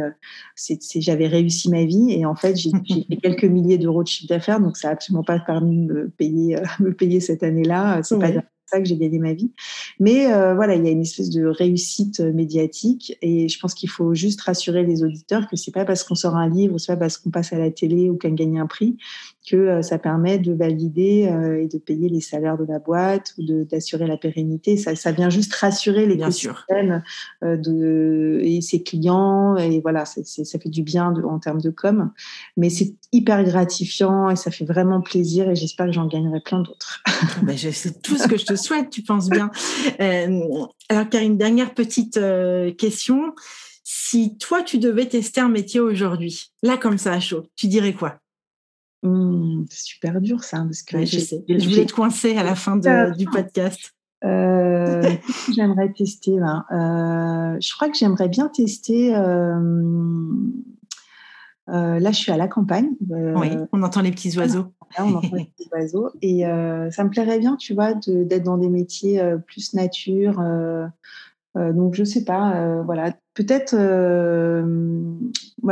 J'avais 0.95 1.27
réussi 1.27 1.69
ma 1.69 1.85
vie 1.85 2.11
et 2.11 2.25
en 2.25 2.35
fait, 2.35 2.55
j'ai 2.55 2.71
fait 2.71 3.15
quelques 3.21 3.45
milliers 3.45 3.77
d'euros 3.77 4.03
de 4.03 4.07
chiffre 4.07 4.27
d'affaires. 4.29 4.59
Donc 4.59 4.77
ça 4.77 4.89
n'a 4.89 4.93
absolument 4.93 5.23
pas 5.23 5.39
permis 5.39 5.85
de 5.85 5.93
me 5.93 6.09
payer, 6.09 6.57
me 6.79 6.93
payer 6.93 7.19
cette 7.19 7.43
année-là. 7.43 7.96
C'est 8.03 8.19
pas 8.19 8.31
ça 8.69 8.79
que 8.79 8.85
j'ai 8.85 8.97
gagné 8.97 9.17
ma 9.17 9.33
vie. 9.33 9.51
Mais 9.99 10.31
euh, 10.31 10.53
voilà, 10.53 10.75
il 10.75 10.83
y 10.83 10.87
a 10.89 10.91
une 10.91 11.01
espèce 11.01 11.29
de 11.29 11.45
réussite 11.45 12.19
médiatique 12.19 13.17
et 13.21 13.47
je 13.47 13.59
pense 13.59 13.73
qu'il 13.73 13.89
faut 13.89 14.13
juste 14.13 14.41
rassurer 14.41 14.83
les 14.83 15.03
auditeurs 15.03 15.47
que 15.47 15.55
c'est 15.55 15.71
pas 15.71 15.85
parce 15.85 16.03
qu'on 16.03 16.15
sort 16.15 16.35
un 16.35 16.49
livre, 16.49 16.77
c'est 16.77 16.91
pas 16.91 16.97
parce 16.97 17.17
qu'on 17.17 17.29
passe 17.29 17.53
à 17.53 17.57
la 17.57 17.71
télé 17.71 18.09
ou 18.09 18.17
qu'on 18.17 18.33
gagne 18.33 18.59
un 18.59 18.67
prix 18.67 18.97
que 19.47 19.55
euh, 19.55 19.81
ça 19.81 19.97
permet 19.97 20.39
de 20.39 20.53
valider 20.53 21.29
euh, 21.31 21.63
et 21.63 21.67
de 21.67 21.77
payer 21.77 22.09
les 22.09 22.19
salaires 22.19 22.57
de 22.57 22.65
la 22.65 22.79
boîte 22.79 23.33
ou 23.37 23.43
d'assurer 23.63 24.05
la 24.05 24.17
pérennité. 24.17 24.75
Ça, 24.75 24.95
ça, 24.95 25.11
vient 25.13 25.29
juste 25.29 25.53
rassurer 25.55 26.05
les 26.05 26.21
euh, 26.21 27.57
de, 27.57 28.41
et 28.43 28.59
ses 28.61 28.83
clients. 28.83 29.55
Et 29.55 29.79
voilà, 29.79 30.03
ça 30.05 30.59
fait 30.59 30.69
du 30.69 30.83
bien 30.83 31.13
de, 31.13 31.23
en 31.23 31.39
termes 31.39 31.61
de 31.61 31.69
com. 31.69 32.11
Mais 32.57 32.69
c'est 32.69 32.93
hyper 33.13 33.43
gratifiant 33.45 34.29
et 34.29 34.35
ça 34.35 34.51
fait 34.51 34.65
vraiment 34.65 35.01
plaisir 35.01 35.49
et 35.49 35.55
j'espère 35.55 35.85
que 35.85 35.93
j'en 35.93 36.07
gagnerai 36.07 36.41
plein 36.41 36.59
d'autres. 36.59 37.01
ben, 37.43 37.57
c'est 37.57 38.01
tout 38.01 38.17
ce 38.17 38.27
que 38.27 38.37
je 38.37 38.45
te 38.45 38.55
souhaite, 38.55 38.89
tu 38.89 39.01
penses 39.01 39.29
bien. 39.29 39.49
alors, 39.97 41.09
Karine, 41.09 41.37
dernière 41.37 41.73
petite 41.73 42.19
question. 42.77 43.33
Si 43.85 44.37
toi, 44.37 44.63
tu 44.63 44.79
devais 44.79 45.05
tester 45.05 45.39
un 45.39 45.47
métier 45.47 45.79
aujourd'hui, 45.79 46.51
là, 46.61 46.75
comme 46.75 46.97
ça, 46.97 47.13
à 47.13 47.19
chaud, 47.21 47.45
tu 47.55 47.67
dirais 47.67 47.93
quoi? 47.93 48.19
Mmh, 49.03 49.65
c'est 49.69 49.85
super 49.85 50.21
dur 50.21 50.43
ça, 50.43 50.57
parce 50.57 50.81
que 50.81 51.05
je, 51.05 51.19
sais. 51.19 51.45
je 51.47 51.69
voulais 51.69 51.85
te 51.85 51.93
coincer 51.93 52.35
à 52.35 52.43
la 52.43 52.55
fin 52.55 52.77
du 52.77 53.25
podcast. 53.25 53.93
Euh, 54.23 55.11
j'aimerais 55.55 55.91
tester 55.93 56.39
ben, 56.39 56.65
euh, 56.71 57.57
Je 57.61 57.75
crois 57.75 57.89
que 57.89 57.97
j'aimerais 57.97 58.29
bien 58.29 58.47
tester. 58.47 59.15
Euh, 59.15 60.19
là, 61.67 62.11
je 62.11 62.17
suis 62.17 62.31
à 62.31 62.37
la 62.37 62.47
campagne. 62.47 62.89
oui, 63.09 63.49
on 63.73 63.83
entend 63.83 64.01
les 64.01 64.11
petits 64.11 64.37
oiseaux. 64.37 64.73
on 64.99 65.15
entend 65.15 65.35
les 65.35 65.45
petits 65.57 65.69
oiseaux. 65.71 66.09
Et 66.21 66.43
ça 66.91 67.03
me 67.03 67.09
plairait 67.09 67.39
bien, 67.39 67.55
tu 67.55 67.73
vois, 67.73 67.93
d'être 67.93 68.43
dans 68.43 68.57
des 68.57 68.69
métiers 68.69 69.21
plus 69.45 69.73
nature. 69.73 70.41
donc, 71.55 71.93
je 71.93 72.03
sais 72.03 72.23
pas, 72.23 72.81
voilà, 72.83 73.13
peut-être 73.37 73.75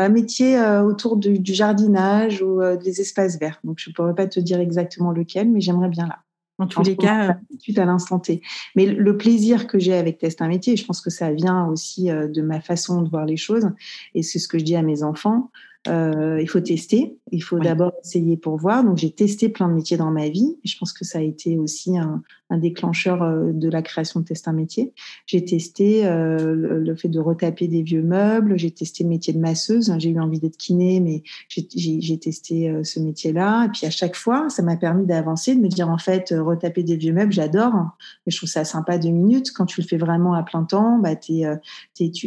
un 0.03 0.09
métier 0.09 0.57
euh, 0.57 0.83
autour 0.83 1.17
du, 1.17 1.39
jardinage 1.43 2.41
ou 2.41 2.61
euh, 2.61 2.77
des 2.77 3.01
espaces 3.01 3.39
verts. 3.39 3.59
Donc, 3.63 3.77
je 3.79 3.89
ne 3.89 3.93
pourrais 3.93 4.15
pas 4.15 4.27
te 4.27 4.39
dire 4.39 4.59
exactement 4.59 5.11
lequel, 5.11 5.49
mais 5.49 5.61
j'aimerais 5.61 5.89
bien 5.89 6.07
là. 6.07 6.19
En 6.57 6.67
tous 6.67 6.83
les 6.83 6.95
cas, 6.95 7.37
tout 7.65 7.73
à 7.75 7.83
l'instant 7.83 8.17
T. 8.17 8.41
Mais 8.77 8.85
le 8.85 9.17
plaisir 9.17 9.67
que 9.67 9.77
j'ai 9.77 9.93
avec 9.93 10.19
Test 10.19 10.41
un 10.41 10.47
métier, 10.47 10.77
je 10.77 10.85
pense 10.85 11.01
que 11.01 11.09
ça 11.09 11.33
vient 11.33 11.65
aussi 11.67 12.09
euh, 12.09 12.29
de 12.29 12.41
ma 12.41 12.61
façon 12.61 13.01
de 13.01 13.09
voir 13.09 13.25
les 13.25 13.35
choses. 13.35 13.69
Et 14.13 14.23
c'est 14.23 14.39
ce 14.39 14.47
que 14.47 14.57
je 14.57 14.63
dis 14.63 14.77
à 14.77 14.81
mes 14.81 15.03
enfants. 15.03 15.51
Euh, 15.87 16.39
il 16.41 16.49
faut 16.49 16.59
tester. 16.59 17.17
Il 17.31 17.43
faut 17.43 17.59
d'abord 17.59 17.93
essayer 18.03 18.37
pour 18.37 18.57
voir. 18.57 18.83
Donc, 18.83 18.97
j'ai 18.97 19.11
testé 19.11 19.49
plein 19.49 19.67
de 19.67 19.73
métiers 19.73 19.97
dans 19.97 20.11
ma 20.11 20.29
vie. 20.29 20.57
Je 20.63 20.77
pense 20.77 20.93
que 20.93 21.05
ça 21.05 21.19
a 21.19 21.21
été 21.21 21.57
aussi 21.57 21.97
un, 21.97 22.23
un 22.49 22.57
déclencheur 22.57 23.23
euh, 23.23 23.51
de 23.51 23.69
la 23.69 23.81
création 23.81 24.19
de 24.19 24.25
Test 24.25 24.47
un 24.47 24.53
métier. 24.53 24.93
J'ai 25.25 25.43
testé 25.43 26.05
euh, 26.05 26.79
le 26.79 26.95
fait 26.95 27.07
de 27.07 27.19
retaper 27.19 27.67
des 27.67 27.81
vieux 27.81 28.03
meubles. 28.03 28.57
J'ai 28.57 28.71
testé 28.71 29.03
le 29.03 29.09
métier 29.09 29.33
de 29.33 29.39
masseuse. 29.39 29.91
J'ai 29.97 30.09
eu 30.09 30.19
envie 30.19 30.39
d'être 30.39 30.57
kiné, 30.57 30.99
mais 30.99 31.23
j'ai 31.49 32.19
testé 32.19 32.69
euh, 32.69 32.83
ce 32.83 32.99
métier-là. 32.99 33.65
Et 33.65 33.69
puis, 33.69 33.87
à 33.87 33.89
chaque 33.89 34.15
fois, 34.15 34.49
ça 34.49 34.61
m'a 34.61 34.77
permis 34.77 35.05
d'avancer, 35.05 35.55
de 35.55 35.61
me 35.61 35.67
dire, 35.67 35.89
en 35.89 35.97
fait, 35.97 36.33
retaper 36.37 36.83
des 36.83 36.95
vieux 36.95 37.13
meubles, 37.13 37.33
j'adore. 37.33 37.73
Mais 38.25 38.31
je 38.31 38.37
trouve 38.37 38.49
ça 38.49 38.63
sympa 38.63 38.97
deux 38.97 39.09
minutes. 39.09 39.51
Quand 39.51 39.65
tu 39.65 39.81
le 39.81 39.87
fais 39.87 39.97
vraiment 39.97 40.33
à 40.33 40.43
plein 40.43 40.63
temps, 40.63 40.99
bah, 40.99 41.15
tu, 41.15 41.41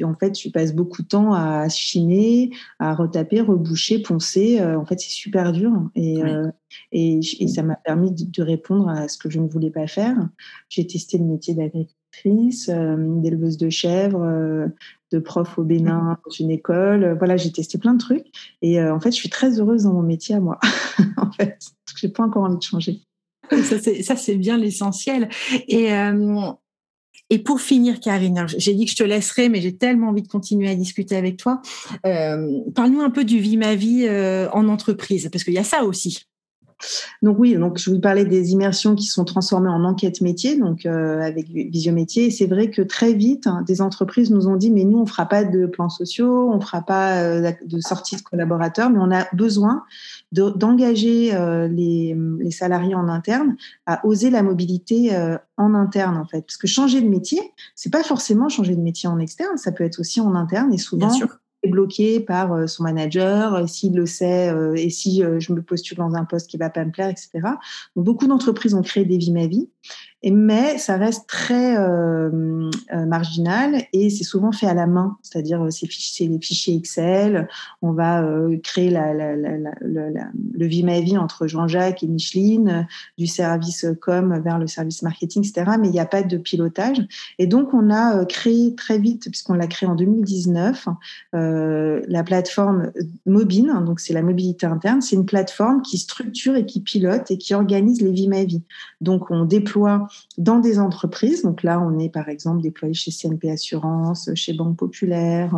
en 0.05 0.15
fait, 0.15 0.33
tu 0.33 0.51
passes 0.51 0.75
beaucoup 0.75 1.03
de 1.03 1.09
temps 1.09 1.33
à 1.33 1.69
chiner, 1.69 2.51
à 2.81 2.95
retaper, 2.95 3.41
reboucher, 3.49 4.01
poncer. 4.01 4.61
Euh, 4.61 4.79
en 4.79 4.85
fait, 4.85 4.99
c'est 5.01 5.11
super 5.11 5.53
dur. 5.53 5.73
Et, 5.95 6.23
euh, 6.23 6.49
et, 6.93 7.21
ça 7.49 7.63
m'a 7.63 7.77
permis 7.77 8.13
de, 8.13 8.43
répondre 8.43 8.89
à 8.89 9.09
ce 9.09 9.19
que 9.19 9.31
je 9.31 9.41
ne 9.41 9.49
voulais 9.49 9.71
pas 9.71 9.87
faire. 9.87 10.17
J'ai 10.69 10.87
testé 10.87 11.19
le 11.19 11.25
métier 11.25 11.55
d'agricultrice, 11.55 12.69
euh, 12.69 12.97
d'éleveuse 13.21 13.57
de 13.57 13.71
chèvres, 13.71 14.71
de 15.13 15.19
prof 15.19 15.59
au 15.59 15.65
Bénin 15.65 16.19
dans 16.25 16.31
une 16.31 16.51
école. 16.51 17.17
Voilà, 17.19 17.37
j'ai 17.37 17.53
testé 17.53 17.79
plein 17.79 17.95
de 17.95 17.99
trucs. 17.99 18.27
Et 18.63 18.83
en 18.83 19.01
fait, 19.01 19.11
je 19.11 19.17
suis 19.17 19.31
très 19.31 19.59
heureuse 19.61 19.85
dans 19.85 19.93
mon 19.93 20.03
métier 20.03 20.35
à 20.35 20.41
moi. 20.41 20.59
en 21.17 21.31
fait, 21.33 21.59
j'ai 21.97 22.09
pas 22.09 22.25
encore 22.25 22.45
envie 22.45 22.59
de 22.59 22.63
changer. 22.63 23.01
Ça, 23.51 24.17
c'est 24.17 24.37
bien 24.37 24.59
l'essentiel. 24.59 25.29
Et 25.69 25.89
et 27.31 27.39
pour 27.39 27.61
finir, 27.61 28.01
Karine, 28.01 28.47
j'ai 28.57 28.75
dit 28.75 28.87
que 28.87 28.91
je 28.91 28.97
te 28.97 29.03
laisserai, 29.03 29.49
mais 29.49 29.61
j'ai 29.61 29.77
tellement 29.77 30.09
envie 30.09 30.23
de 30.23 30.29
continuer 30.29 30.71
à 30.71 30.75
discuter 30.75 31.17
avec 31.17 31.37
toi. 31.37 31.61
Euh, 32.07 32.61
Parle-nous 32.75 33.03
un 33.03 33.11
peu 33.11 33.25
du 33.25 33.39
Vie 33.39 33.57
ma 33.57 33.75
vie 33.75 34.07
euh, 34.09 34.49
en 34.53 34.69
entreprise, 34.69 35.29
parce 35.31 35.45
qu'il 35.45 35.55
y 35.55 35.59
a 35.59 35.65
ça 35.65 35.85
aussi. 35.85 36.27
Donc 37.23 37.39
oui, 37.39 37.55
donc 37.57 37.79
je 37.79 37.91
vous 37.91 38.01
parlais 38.01 38.25
des 38.25 38.53
immersions 38.53 38.95
qui 38.95 39.07
sont 39.07 39.25
transformées 39.25 39.69
en 39.69 39.85
enquête 39.85 40.21
métier, 40.21 40.57
donc 40.57 40.87
euh, 40.87 41.21
avec 41.21 41.49
Visio 41.49 41.93
Métier. 41.93 42.27
Et 42.27 42.31
c'est 42.31 42.47
vrai 42.47 42.71
que 42.71 42.83
très 42.83 43.13
vite, 43.13 43.47
hein, 43.47 43.63
des 43.67 43.81
entreprises 43.81 44.31
nous 44.31 44.47
ont 44.47 44.57
dit 44.57 44.71
mais 44.71 44.85
nous 44.85 44.99
on 44.99 45.07
fera 45.07 45.27
pas 45.27 45.45
de 45.45 45.67
plans 45.67 45.89
sociaux, 45.89 46.51
on 46.53 46.61
fera 46.61 46.83
pas 46.83 47.23
euh, 47.23 47.53
de 47.65 47.81
sortie 47.81 48.17
de 48.17 48.23
collaborateurs, 48.23 48.91
mais 48.91 48.99
on 49.01 49.11
a 49.11 49.27
besoin 49.33 49.85
d'engager 50.33 51.35
euh, 51.35 51.69
les, 51.69 52.17
les, 52.39 52.51
salariés 52.51 52.95
en 52.95 53.09
interne 53.09 53.57
à 53.87 54.05
oser 54.07 54.31
la 54.31 54.43
mobilité 54.43 55.17
en 55.57 55.75
interne 55.75 56.17
en 56.17 56.27
fait, 56.27 56.43
parce 56.43 56.57
que 56.57 56.67
changer 56.67 57.01
de 57.01 57.09
métier, 57.09 57.41
c'est 57.75 57.93
pas 57.93 58.03
forcément 58.03 58.49
changer 58.49 58.77
de 58.77 58.81
métier 58.81 59.09
en 59.09 59.19
externe, 59.19 59.57
ça 59.57 59.73
peut 59.73 59.85
être 59.85 60.01
aussi 60.01 60.21
en 60.21 60.35
interne 60.35 60.73
et 60.73 60.79
souvent 60.79 61.13
est 61.13 61.27
bloqué 61.67 62.21
par 62.21 62.53
euh, 62.53 62.67
son 62.67 62.85
manager, 62.85 63.55
euh, 63.55 63.67
s'il 63.67 63.95
le 63.95 64.07
sait, 64.07 64.49
euh, 64.51 64.75
et 64.75 64.91
si 64.91 65.23
je 65.39 65.53
me 65.53 65.63
postule 65.63 65.99
dans 65.99 66.15
un 66.15 66.25
poste 66.25 66.49
qui 66.49 66.57
va 66.57 66.71
pas 66.71 66.85
me 66.85 66.91
plaire, 66.91 67.09
etc. 67.09 67.31
Donc, 67.97 68.05
beaucoup 68.05 68.27
d'entreprises 68.27 68.75
ont 68.75 68.83
créé 68.83 69.05
des 69.05 69.19
vies 69.19 69.33
ma 69.33 69.47
vie 69.47 69.69
mais 70.25 70.79
ça 70.79 70.97
reste 70.97 71.29
très 71.29 71.77
euh, 71.77 72.71
euh, 72.93 73.07
marginal 73.07 73.85
et 73.93 74.11
c'est 74.11 74.25
souvent 74.25 74.51
fait 74.51 74.67
à 74.67 74.75
la 74.75 74.87
main, 74.89 75.17
c'est-à-dire 75.23 75.65
euh, 75.65 75.71
c'est 75.71 75.87
les 76.27 76.41
fichiers 76.41 76.75
Excel. 76.75 77.49
On 77.83 77.93
va 77.93 78.25
créer 78.63 78.91
le 78.91 80.67
vie 80.67 80.83
ma 80.83 81.01
vie 81.01 81.17
entre 81.17 81.47
Jean-Jacques 81.47 82.03
et 82.03 82.09
Micheline, 82.09 82.87
du 83.17 83.27
service 83.27 83.87
com 84.01 84.41
vers 84.45 84.59
le 84.59 84.67
service 84.67 85.03
marketing, 85.03 85.47
etc. 85.47 85.77
Mais 85.81 85.89
il 85.89 85.93
n'y 85.93 86.01
a 86.01 86.07
pas 86.07 86.23
de 86.23 86.37
pilotage. 86.37 86.99
Et 87.39 87.47
donc 87.47 87.73
on 87.73 87.91
a 87.91 88.25
créé 88.25 88.75
très 88.75 88.99
vite, 88.99 89.29
puisqu'on 89.31 89.55
l'a 89.55 89.69
créé 89.69 89.89
en 89.89 89.95
2019, 89.95 90.89
la 91.33 92.23
plateforme 92.25 92.91
Mobine. 93.27 93.85
Donc 93.87 94.01
c'est 94.01 94.15
la 94.15 94.23
mobilité 94.23 94.67
interne. 94.67 95.01
C'est 95.01 95.17
une 95.17 95.27
plateforme 95.27 95.83
qui 95.83 95.99
structure 95.99 96.57
et 96.57 96.67
qui 96.67 96.81
pilote 96.81 97.31
et 97.31 97.39
qui 97.39 97.55
organise 97.55 98.01
les 98.01 98.13
vies 98.13 98.29
ma 98.29 98.45
vie. 98.45 98.63
Donc 99.01 99.31
on 99.31 99.45
déploie 99.45 100.08
dans 100.37 100.59
des 100.59 100.79
entreprises. 100.79 101.43
Donc 101.43 101.63
là, 101.63 101.81
on 101.81 101.99
est 101.99 102.09
par 102.09 102.29
exemple 102.29 102.63
déployé 102.63 102.95
chez 102.95 103.11
CNP 103.11 103.51
Assurance, 103.51 104.31
chez 104.35 104.53
Banque 104.53 104.77
Populaire. 104.77 105.55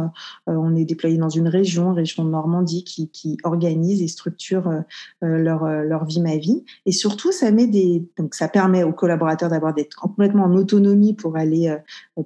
Euh, 0.49 0.53
on 0.55 0.75
est 0.77 0.85
déployé 0.85 1.19
dans 1.19 1.29
une 1.29 1.49
région, 1.49 1.93
région 1.93 2.25
de 2.25 2.31
Normandie, 2.31 2.85
qui, 2.85 3.39
organise 3.45 4.03
et 4.03 4.09
structure 4.09 4.69
euh, 4.69 4.81
euh, 5.25 5.39
leur, 5.39 5.67
leur 5.67 6.05
vie 6.05 6.21
ma 6.21 6.37
vie. 6.37 6.65
Et 6.87 6.93
surtout, 6.93 7.33
ça 7.33 7.51
met 7.51 7.67
des 7.67 8.09
donc 8.19 8.35
ça 8.35 8.49
permet 8.49 8.83
aux 8.83 8.93
collaborateurs 8.93 9.51
d'avoir 9.51 9.75
d'être 9.75 9.95
complètement 9.95 10.45
en 10.45 10.55
autonomie 10.55 11.15
pour 11.15 11.37
aller 11.37 11.75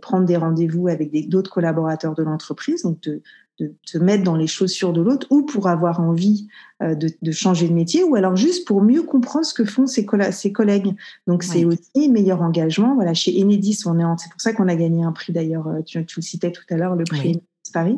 prendre 0.00 0.24
des 0.24 0.36
rendez-vous 0.36 0.88
avec 0.88 1.28
d'autres 1.28 1.50
collaborateurs 1.50 2.14
de 2.14 2.22
l'entreprise. 2.22 2.82
Donc 2.82 2.98
de 3.60 3.74
te 3.86 3.98
mettre 3.98 4.24
dans 4.24 4.36
les 4.36 4.46
chaussures 4.46 4.92
de 4.92 5.00
l'autre 5.00 5.26
ou 5.30 5.42
pour 5.42 5.68
avoir 5.68 6.00
envie 6.00 6.48
euh, 6.82 6.94
de, 6.94 7.08
de, 7.22 7.32
changer 7.32 7.68
de 7.68 7.72
métier 7.72 8.02
ou 8.02 8.16
alors 8.16 8.36
juste 8.36 8.66
pour 8.66 8.82
mieux 8.82 9.02
comprendre 9.02 9.46
ce 9.46 9.54
que 9.54 9.64
font 9.64 9.86
ses, 9.86 10.06
ses 10.32 10.52
collègues. 10.52 10.94
Donc 11.26 11.42
c'est 11.44 11.64
aussi 11.64 12.08
meilleur 12.08 12.42
engagement. 12.42 12.94
Voilà, 12.94 13.14
chez 13.14 13.40
Enedis, 13.40 13.82
on 13.86 13.98
est 13.98 14.04
c'est 14.18 14.30
pour 14.30 14.40
ça 14.40 14.52
qu'on 14.52 14.68
a 14.68 14.74
gagné 14.74 15.04
un 15.04 15.12
prix 15.12 15.32
d'ailleurs. 15.32 15.68
Euh, 15.68 15.82
tu, 15.82 16.04
tu, 16.04 16.20
le 16.20 16.22
citais 16.22 16.50
tout 16.50 16.64
à 16.70 16.76
l'heure, 16.76 16.96
le 16.96 17.04
prix 17.04 17.40
Paris. 17.72 17.96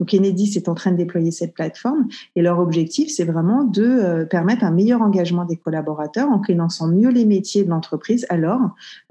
Donc 0.00 0.14
Enedis 0.14 0.54
est 0.56 0.68
en 0.68 0.74
train 0.74 0.92
de 0.92 0.96
déployer 0.96 1.30
cette 1.30 1.54
plateforme 1.54 2.08
et 2.36 2.42
leur 2.42 2.58
objectif, 2.58 3.10
c'est 3.14 3.24
vraiment 3.24 3.64
de 3.64 3.84
euh, 3.84 4.24
permettre 4.24 4.64
un 4.64 4.70
meilleur 4.70 5.02
engagement 5.02 5.44
des 5.44 5.56
collaborateurs 5.56 6.28
en 6.28 6.38
connaissant 6.38 6.88
mieux 6.88 7.10
les 7.10 7.24
métiers 7.24 7.64
de 7.64 7.70
l'entreprise. 7.70 8.26
Alors, 8.28 8.60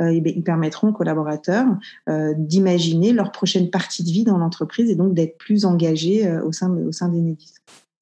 euh, 0.01 0.09
eh 0.11 0.33
ils 0.35 0.43
permettront 0.43 0.89
aux 0.89 0.93
collaborateurs 0.93 1.67
euh, 2.09 2.33
d'imaginer 2.37 3.13
leur 3.13 3.31
prochaine 3.31 3.69
partie 3.69 4.03
de 4.03 4.09
vie 4.09 4.23
dans 4.23 4.37
l'entreprise 4.37 4.89
et 4.89 4.95
donc 4.95 5.13
d'être 5.13 5.37
plus 5.37 5.65
engagés 5.65 6.29
au 6.41 6.51
sein, 6.51 6.71
au 6.71 6.91
sein 6.91 7.09
d'Enedis. 7.09 7.53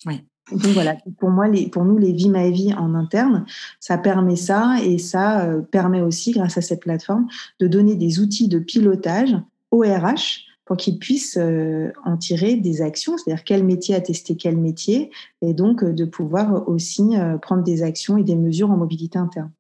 Oui. 0.05 0.23
Donc 0.51 0.73
voilà, 0.73 0.95
pour 1.19 1.31
moi, 1.31 1.47
les, 1.47 1.69
pour 1.69 1.85
nous, 1.85 1.97
les 1.97 2.11
Vie 2.11 2.29
ma 2.29 2.49
vie 2.51 2.71
en 2.73 2.93
interne, 2.93 3.45
ça 3.79 3.97
permet 3.97 4.35
ça 4.35 4.75
et 4.83 4.99
ça 4.99 5.47
permet 5.71 6.01
aussi, 6.01 6.33
grâce 6.33 6.57
à 6.57 6.61
cette 6.61 6.81
plateforme, 6.81 7.27
de 7.59 7.67
donner 7.67 7.95
des 7.95 8.19
outils 8.19 8.47
de 8.47 8.59
pilotage 8.59 9.35
au 9.71 9.79
RH 9.79 10.45
pour 10.65 10.77
qu'ils 10.77 10.99
puissent 10.99 11.37
euh, 11.37 11.91
en 12.03 12.17
tirer 12.17 12.55
des 12.55 12.81
actions, 12.81 13.17
c'est-à-dire 13.17 13.43
quel 13.43 13.63
métier 13.63 13.95
a 13.95 14.01
testé 14.01 14.35
quel 14.35 14.57
métier, 14.57 15.11
et 15.41 15.53
donc 15.53 15.83
euh, 15.83 15.93
de 15.93 16.05
pouvoir 16.05 16.67
aussi 16.67 17.13
prendre 17.41 17.63
des 17.63 17.83
actions 17.83 18.17
et 18.17 18.23
des 18.23 18.35
mesures 18.35 18.71
en 18.71 18.77
mobilité 18.77 19.17
interne 19.17 19.51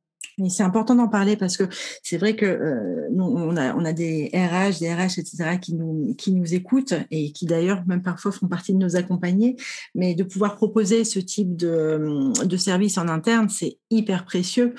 c'est 0.49 0.63
important 0.63 0.95
d'en 0.95 1.07
parler 1.07 1.37
parce 1.37 1.55
que 1.55 1.63
c'est 2.03 2.17
vrai 2.17 2.35
que 2.35 2.45
euh, 2.45 3.07
nous, 3.11 3.23
on 3.23 3.55
a, 3.55 3.93
des 3.93 4.29
RH, 4.33 4.79
des 4.79 4.93
RH, 4.93 5.19
etc., 5.19 5.57
qui 5.61 5.73
nous, 5.73 6.13
qui 6.17 6.33
nous 6.33 6.53
écoutent 6.53 6.93
et 7.09 7.31
qui 7.31 7.45
d'ailleurs 7.45 7.83
même 7.87 8.01
parfois 8.01 8.31
font 8.31 8.47
partie 8.47 8.73
de 8.73 8.77
nos 8.77 8.95
accompagnés. 8.95 9.55
Mais 9.93 10.13
de 10.13 10.23
pouvoir 10.23 10.57
proposer 10.57 11.03
ce 11.05 11.19
type 11.19 11.55
de, 11.55 12.33
de 12.43 12.57
service 12.57 12.97
en 12.97 13.07
interne, 13.07 13.47
c'est 13.49 13.77
hyper 13.89 14.25
précieux. 14.25 14.75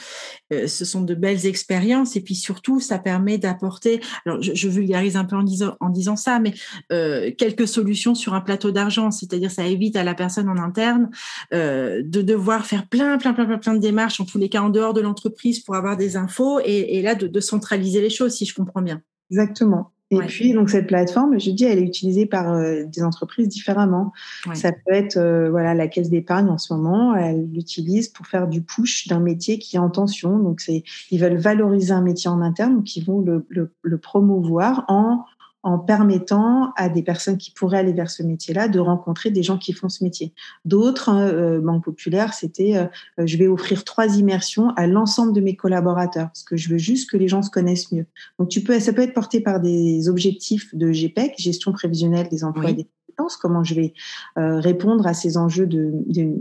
Euh, 0.53 0.67
ce 0.67 0.85
sont 0.85 1.03
de 1.03 1.15
belles 1.15 1.47
expériences 1.47 2.17
et 2.17 2.21
puis 2.21 2.35
surtout, 2.35 2.81
ça 2.81 2.99
permet 2.99 3.39
d'apporter. 3.39 4.01
Alors, 4.27 4.43
je, 4.43 4.67
vulgarise 4.69 5.17
un 5.17 5.25
peu 5.25 5.37
en 5.37 5.43
disant, 5.43 5.77
en 5.81 5.89
disant 5.89 6.17
ça, 6.17 6.39
mais 6.39 6.53
euh, 6.93 7.31
quelques 7.39 7.69
solutions 7.69 8.15
sur 8.15 8.35
un 8.35 8.41
plateau 8.41 8.73
d'argent, 8.73 9.11
c'est-à-dire 9.11 9.51
ça 9.51 9.65
évite 9.65 9.97
à 9.97 10.05
la 10.05 10.15
personne 10.15 10.49
en 10.49 10.57
interne 10.59 11.09
de 11.53 12.23
devoir 12.23 12.67
faire 12.67 12.89
plein, 12.89 13.17
plein, 13.17 13.33
plein, 13.33 13.47
plein, 13.47 13.59
plein 13.59 13.75
de 13.75 13.81
démarches 13.81 14.21
en 14.21 14.25
tous 14.25 14.39
les 14.39 14.49
cas 14.49 14.61
en 14.61 14.71
dehors 14.71 14.93
de 14.93 15.01
l'entreprise 15.01 15.46
pour 15.65 15.75
avoir 15.75 15.97
des 15.97 16.17
infos 16.17 16.61
et, 16.65 17.03
là 17.03 17.15
de, 17.15 17.41
centraliser 17.41 18.01
les 18.01 18.11
choses, 18.11 18.35
si 18.35 18.45
je 18.45 18.55
comprends 18.55 18.83
bien. 18.83 19.03
Exactement. 19.31 19.93
Et 20.13 20.19
puis, 20.19 20.53
donc, 20.53 20.71
cette 20.71 20.87
plateforme, 20.87 21.41
je 21.41 21.51
dis, 21.51 21.65
elle 21.65 21.81
est 21.81 21.85
utilisée 21.85 22.27
par 22.27 22.53
euh, 22.53 22.85
des 22.85 23.03
entreprises 23.03 23.49
différemment. 23.49 24.13
Ça 24.55 24.71
peut 24.71 24.95
être, 24.95 25.17
euh, 25.17 25.51
voilà, 25.51 25.75
la 25.75 25.89
caisse 25.89 26.11
d'épargne 26.11 26.49
en 26.49 26.59
ce 26.59 26.73
moment, 26.73 27.17
elle 27.17 27.51
l'utilise 27.51 28.09
pour 28.09 28.29
faire 28.29 28.47
du 28.47 28.63
push 28.63 29.09
d'un 29.09 29.19
métier 29.19 29.59
qui 29.59 29.75
est 29.75 29.81
en 29.81 29.91
tension. 29.91 30.39
Donc, 30.39 30.61
c'est, 30.61 30.85
ils 31.11 31.21
veulent 31.21 31.39
valoriser 31.39 31.93
un 31.93 32.03
métier 32.03 32.31
en 32.31 32.41
interne, 32.41 32.77
donc 32.77 32.95
ils 32.95 33.05
vont 33.05 33.21
le, 33.21 33.45
le 33.49 33.99
promouvoir 33.99 34.85
en 34.87 35.25
en 35.67 35.81
permettant 35.81 36.73
à 36.77 36.89
des 36.89 37.03
personnes 37.03 37.39
qui 37.39 37.51
pourraient 37.51 37.79
aller 37.79 37.93
vers 37.93 38.09
ce 38.09 38.23
métier-là 38.23 38.69
de 38.69 38.79
rencontrer 38.79 39.33
des 39.33 39.43
gens 39.43 39.59
qui 39.59 39.73
font 39.73 39.89
ce 39.89 40.05
métier. 40.05 40.33
D'autres, 40.65 41.09
hein, 41.09 41.27
euh, 41.27 41.61
Banque 41.61 41.83
Populaire, 41.83 42.35
c'était 42.35 42.77
euh, 42.77 42.87
je 43.27 43.37
vais 43.37 43.49
offrir 43.49 43.83
trois 43.83 44.17
immersions 44.17 44.71
à 44.77 44.87
l'ensemble 44.87 45.33
de 45.33 45.41
mes 45.41 45.57
collaborateurs 45.57 46.29
parce 46.29 46.45
que 46.45 46.57
je 46.57 46.69
veux 46.69 46.79
juste 46.79 47.11
que 47.11 47.17
les 47.17 47.27
gens 47.27 47.43
se 47.43 47.51
connaissent 47.51 47.91
mieux. 47.91 48.07
Donc 48.39 48.49
tu 48.49 48.61
peux, 48.61 48.79
ça 48.79 48.93
peut 48.93 49.03
être 49.03 49.13
porté 49.13 49.41
par 49.41 49.59
des 49.59 50.09
objectifs 50.09 50.73
de 50.73 50.93
GPEC, 50.93 51.35
gestion 51.37 51.73
prévisionnelle 51.73 52.29
des 52.29 52.45
emplois 52.45 52.71
et 52.71 52.75
des 52.75 52.85
compétences, 52.85 53.37
comment 53.37 53.65
je 53.65 53.75
vais 53.75 53.93
euh, 54.39 54.61
répondre 54.61 55.05
à 55.05 55.15
ces 55.15 55.37
enjeux 55.37 55.67
de, 55.67 55.91
de 56.07 56.33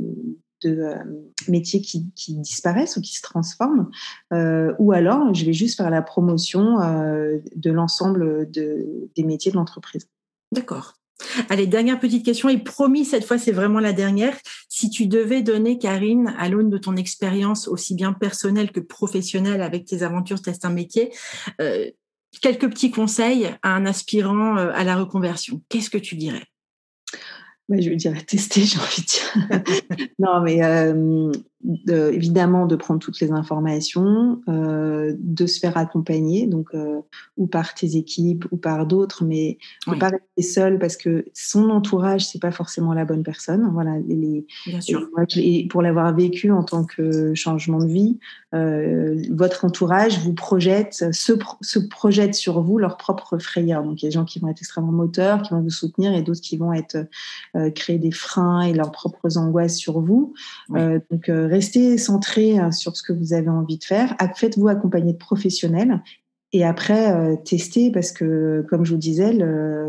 de 0.65 0.81
euh, 0.81 0.95
métiers 1.47 1.81
qui, 1.81 2.11
disparaissent 2.27 2.97
ou 2.97 3.01
qui 3.01 3.15
se 3.15 3.21
transforment, 3.21 3.89
euh, 4.33 4.73
ou 4.79 4.91
alors 4.91 5.33
je 5.33 5.45
vais 5.45 5.53
juste 5.53 5.77
faire 5.77 5.89
la 5.89 6.01
promotion 6.01 6.81
euh, 6.81 7.37
de 7.55 7.71
l'ensemble 7.71 8.49
des 8.51 9.23
métiers 9.23 9.51
de 9.51 9.57
l'entreprise. 9.57 10.07
D'accord. 10.51 10.93
Allez, 11.49 11.65
dernière 11.65 11.99
petite 11.99 12.25
question, 12.25 12.49
et 12.49 12.57
promis, 12.57 13.05
cette 13.05 13.23
fois, 13.23 13.37
c'est 13.37 13.53
vraiment 13.53 13.79
la 13.79 13.93
dernière. 13.93 14.35
Si 14.67 14.89
tu 14.89 15.07
devais 15.07 15.41
donner, 15.41 15.77
Karine, 15.77 16.35
à 16.37 16.49
l'aune 16.49 16.69
de 16.69 16.77
ton 16.77 16.97
expérience 16.97 17.69
aussi 17.69 17.95
bien 17.95 18.11
personnelle 18.11 18.71
que 18.71 18.81
professionnelle 18.81 19.61
avec 19.61 19.85
tes 19.85 20.03
aventures 20.03 20.41
Test 20.41 20.65
un 20.65 20.71
métier, 20.71 21.13
quelques 22.41 22.69
petits 22.69 22.91
conseils 22.91 23.49
à 23.63 23.75
un 23.75 23.85
aspirant 23.85 24.57
à 24.57 24.83
la 24.83 24.97
reconversion, 24.97 25.61
qu'est-ce 25.69 25.89
que 25.89 25.97
tu 25.97 26.15
dirais? 26.15 26.43
Je 27.69 27.89
veux 27.89 27.95
dire 27.95 28.13
tester, 28.25 28.61
j'ai 28.65 28.79
envie 28.79 29.01
de 29.01 29.07
dire. 29.07 30.11
non, 30.19 30.41
mais 30.41 30.61
euh, 31.89 32.11
évidemment 32.11 32.67
de 32.67 32.75
prendre 32.75 32.99
toutes 32.99 33.19
les 33.19 33.31
informations, 33.31 34.39
euh, 34.47 35.15
de 35.17 35.47
se 35.47 35.59
faire 35.59 35.77
accompagner, 35.77 36.45
donc 36.45 36.69
euh, 36.75 36.99
ou 37.37 37.47
par 37.47 37.73
tes 37.73 37.95
équipes 37.95 38.45
ou 38.51 38.57
par 38.57 38.85
d'autres, 38.85 39.23
mais 39.25 39.57
ne 39.87 39.95
pas 39.95 40.09
rester 40.09 40.41
seul 40.41 40.79
parce 40.79 40.95
que 40.95 41.25
son 41.33 41.71
entourage 41.71 42.27
c'est 42.27 42.41
pas 42.41 42.51
forcément 42.51 42.93
la 42.93 43.05
bonne 43.05 43.23
personne. 43.23 43.67
Voilà, 43.73 43.97
les, 44.07 44.45
Bien 44.67 44.81
sûr. 44.81 45.09
Et 45.37 45.67
pour 45.67 45.81
l'avoir 45.81 46.15
vécu 46.15 46.51
en 46.51 46.63
tant 46.63 46.83
que 46.83 47.33
changement 47.33 47.79
de 47.79 47.87
vie, 47.91 48.19
euh, 48.55 49.21
votre 49.31 49.65
entourage 49.65 50.19
vous 50.19 50.33
projette, 50.33 51.13
se, 51.13 51.33
se, 51.61 51.79
projette 51.79 52.35
sur 52.35 52.61
vous 52.61 52.77
leur 52.77 52.97
propre 52.97 53.37
frayeur. 53.37 53.83
Donc 53.83 54.01
il 54.01 54.05
y 54.05 54.07
a 54.07 54.09
des 54.09 54.13
gens 54.13 54.25
qui 54.25 54.39
vont 54.39 54.47
être 54.47 54.61
extrêmement 54.61 54.91
moteurs, 54.91 55.41
qui 55.41 55.51
vont 55.51 55.61
vous 55.61 55.69
soutenir, 55.69 56.13
et 56.13 56.21
d'autres 56.21 56.41
qui 56.41 56.57
vont 56.57 56.73
être 56.73 56.97
euh, 57.55 57.69
créer 57.69 57.97
des 57.97 58.11
freins 58.11 58.61
et 58.61 58.73
leurs 58.73 58.91
propres 58.91 59.37
angoisses 59.37 59.77
sur 59.77 59.99
vous. 59.99 60.33
Euh, 60.75 60.99
donc 61.11 61.25
restez 61.27 61.97
centré 61.97 62.59
euh, 62.59 62.71
sur 62.71 62.95
ce 62.95 63.03
que 63.03 63.13
vous 63.13 63.33
avez 63.33 63.49
envie 63.49 63.77
de 63.77 63.83
faire. 63.83 64.15
Faites-vous 64.35 64.67
accompagner 64.67 65.13
de 65.13 65.17
professionnels 65.17 66.01
et 66.53 66.63
après 66.63 67.11
euh, 67.11 67.35
tester 67.35 67.91
parce 67.91 68.11
que 68.11 68.65
comme 68.69 68.85
je 68.85 68.93
vous 68.93 68.99
disais 68.99 69.37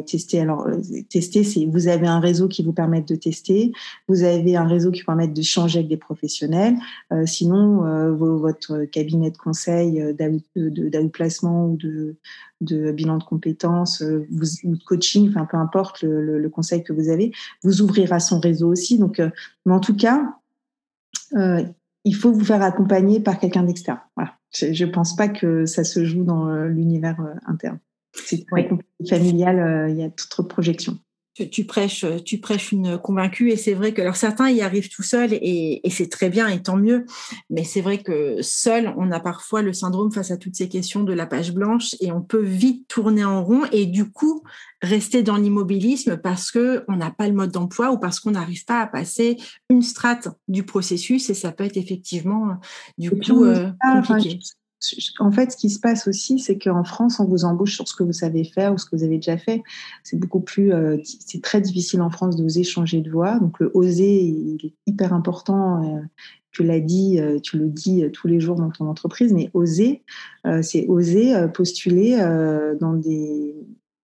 tester 0.07 0.41
alors 0.41 0.67
euh, 0.67 0.81
tester 1.09 1.45
c'est 1.45 1.67
vous 1.67 1.89
avez 1.89 2.07
un 2.07 2.19
réseau 2.19 2.49
qui 2.49 2.63
vous 2.63 2.73
permet 2.73 3.03
de 3.03 3.15
tester 3.15 3.73
vous 4.09 4.23
avez 4.23 4.57
un 4.57 4.67
réseau 4.67 4.91
qui 4.91 5.01
vous 5.01 5.07
permet 5.07 5.29
de 5.29 5.43
changer 5.43 5.81
avec 5.81 5.89
des 5.89 5.97
professionnels 5.97 6.77
sinon 7.25 8.15
votre 8.17 8.85
cabinet 8.85 9.31
de 9.31 9.37
conseil 9.37 10.03
placement 11.13 11.67
ou 11.67 11.77
de, 11.77 12.93
bilan 12.93 13.19
de 13.19 13.25
compétences 13.25 14.01
ou 14.01 14.75
de 14.77 14.85
coaching 14.85 15.29
enfin 15.29 15.47
peu 15.51 15.57
importe 15.57 16.03
le, 16.03 16.49
conseil 16.49 16.83
que 16.83 16.93
vous 16.93 17.11
avez 17.11 17.33
vous 17.63 17.83
ouvrira 17.83 18.19
son 18.19 18.41
réseau 18.41 18.71
aussi 18.71 18.99
donc 18.99 19.21
mais 19.67 19.73
en 19.73 19.81
tout 19.81 19.97
cas 19.97 20.37
euh, 21.35 21.63
il 22.05 22.15
faut 22.15 22.31
vous 22.31 22.45
faire 22.45 22.63
accompagner 22.63 23.21
par 23.21 23.39
quelqu'un 23.39 23.65
d'externe. 23.65 23.99
Je 24.59 24.85
ne 24.85 24.91
pense 24.91 25.17
pas 25.17 25.29
que 25.29 25.67
ça 25.67 25.85
se 25.85 26.05
joue 26.05 26.25
dans 26.25 26.49
euh, 26.49 26.67
l'univers 26.69 27.21
euh, 27.21 27.35
interne. 27.47 27.79
C'est 28.13 28.47
très 28.47 28.69
familial, 29.09 29.91
il 29.91 29.97
y 29.97 30.03
a 30.03 30.09
toute 30.09 30.49
projection 30.49 30.99
tu 31.45 31.65
prêches, 31.65 32.05
tu 32.25 32.39
prêches 32.39 32.73
une 32.73 32.99
convaincue 32.99 33.51
et 33.51 33.57
c'est 33.57 33.75
vrai 33.75 33.93
que 33.93 34.01
alors 34.01 34.17
certains 34.17 34.51
y 34.51 34.63
arrivent 34.63 34.89
tout 34.89 35.03
seuls 35.03 35.33
et, 35.33 35.81
c'est 35.91 36.11
très 36.11 36.29
bien 36.29 36.49
et 36.49 36.63
tant 36.63 36.77
mieux, 36.77 37.07
mais 37.51 37.65
c'est 37.65 37.81
vrai 37.81 37.99
que 37.99 38.43
seul 38.43 38.95
on 38.97 39.11
a 39.13 39.21
parfois 39.21 39.63
le 39.63 39.73
syndrome 39.73 40.13
face 40.13 40.31
à 40.31 40.37
toutes 40.37 40.57
ces 40.57 40.69
questions 40.69 41.03
de 41.03 41.13
la 41.13 41.27
page 41.27 41.53
blanche 41.53 41.95
et 42.01 42.13
on 42.13 42.21
peut 42.21 42.43
vite 42.43 42.89
tourner 42.89 43.25
en 43.25 43.45
rond 43.45 43.63
et 43.73 43.87
du 43.87 44.11
coup 44.11 44.43
rester 44.83 45.23
dans 45.23 45.37
l'immobilisme 45.37 46.17
parce 46.17 46.51
que 46.51 46.85
on 46.89 46.97
n'a 46.97 47.11
pas 47.11 47.29
le 47.29 47.35
mode 47.35 47.51
d'emploi 47.51 47.93
ou 47.93 47.99
parce 47.99 48.21
qu'on 48.21 48.33
n'arrive 48.33 48.65
pas 48.65 48.81
à 48.81 48.87
passer 48.87 49.37
une 49.71 49.83
strate 49.83 50.29
du 50.49 50.65
processus 50.65 51.31
et 51.31 51.35
ça 51.35 51.53
peut 51.53 51.65
être 51.65 51.77
effectivement 51.77 52.59
du 52.99 53.11
coup 53.11 53.45
euh, 53.45 53.71
compliqué 53.81 54.39
en 55.19 55.31
fait, 55.31 55.53
ce 55.53 55.57
qui 55.57 55.71
se 55.71 55.81
passe 55.81 56.09
aussi, 56.09 56.39
c'est 56.39 56.59
qu'en 56.59 56.85
France, 56.85 57.21
on 57.21 57.25
vous 57.25 57.45
embauche 57.45 57.75
sur 57.75 57.89
ce 57.89 57.95
que 57.95 58.03
vous 58.03 58.13
savez 58.13 58.45
faire 58.45 58.73
ou 58.75 58.79
ce 58.79 58.87
que 58.87 58.97
vous 58.97 59.05
avez 59.05 59.17
déjà 59.17 59.37
fait. 59.37 59.63
C'est 60.03 60.19
beaucoup 60.19 60.41
plus, 60.41 60.73
euh, 60.73 60.99
c'est 61.05 61.43
très 61.43 61.61
difficile 61.61 62.03
en 62.03 62.11
France 62.11 62.37
d'oser 62.37 62.65
changer 62.65 63.01
de 63.01 63.11
voie. 63.11 63.39
Donc 63.39 63.59
le 63.61 63.71
oser, 63.75 64.23
il 64.23 64.59
est 64.65 64.75
hyper 64.87 65.13
important. 65.13 65.83
Euh, 65.83 66.01
tu 66.51 66.63
l'as 66.65 66.81
dit, 66.81 67.21
euh, 67.21 67.39
tu 67.41 67.59
le 67.59 67.69
dis 67.69 68.05
tous 68.13 68.29
les 68.29 68.41
jours 68.41 68.57
dans 68.57 68.71
ton 68.71 68.87
entreprise, 68.89 69.33
mais 69.33 69.51
oser, 69.55 70.03
c'est 70.63 70.87
oser 70.87 71.35
postuler 71.53 72.17
dans 72.81 72.95
des 72.95 73.55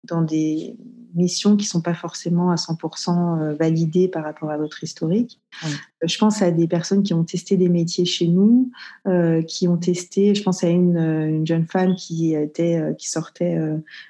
dans 0.03 0.21
des 0.21 0.75
missions 1.13 1.57
qui 1.57 1.65
sont 1.65 1.81
pas 1.81 1.93
forcément 1.93 2.51
à 2.51 2.55
100% 2.55 3.39
euh, 3.39 3.53
validées 3.53 4.07
par 4.07 4.23
rapport 4.23 4.49
à 4.49 4.57
votre 4.57 4.83
historique. 4.83 5.39
Euh, 5.63 5.67
je 6.07 6.17
pense 6.17 6.41
à 6.41 6.51
des 6.51 6.67
personnes 6.67 7.03
qui 7.03 7.13
ont 7.13 7.23
testé 7.23 7.57
des 7.57 7.69
métiers 7.69 8.05
chez 8.05 8.27
nous, 8.27 8.71
euh, 9.07 9.41
qui 9.41 9.67
ont 9.67 9.77
testé. 9.77 10.33
Je 10.35 10.43
pense 10.43 10.63
à 10.63 10.69
une, 10.69 10.97
une 10.97 11.45
jeune 11.45 11.67
femme 11.67 11.95
qui 11.95 12.33
était, 12.33 12.81
qui 12.97 13.09
sortait 13.09 13.57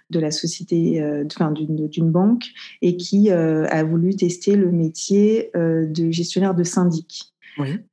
de 0.10 0.20
la 0.20 0.32
société, 0.32 1.04
enfin 1.26 1.52
d'une 1.52 2.12
banque, 2.12 2.46
et 2.82 2.98
qui 2.98 3.32
a 3.32 3.84
voulu 3.84 4.16
tester 4.16 4.56
le 4.56 4.72
métier 4.72 5.52
de 5.56 6.12
gestionnaire 6.12 6.56
de 6.56 6.64
syndic. 6.64 7.34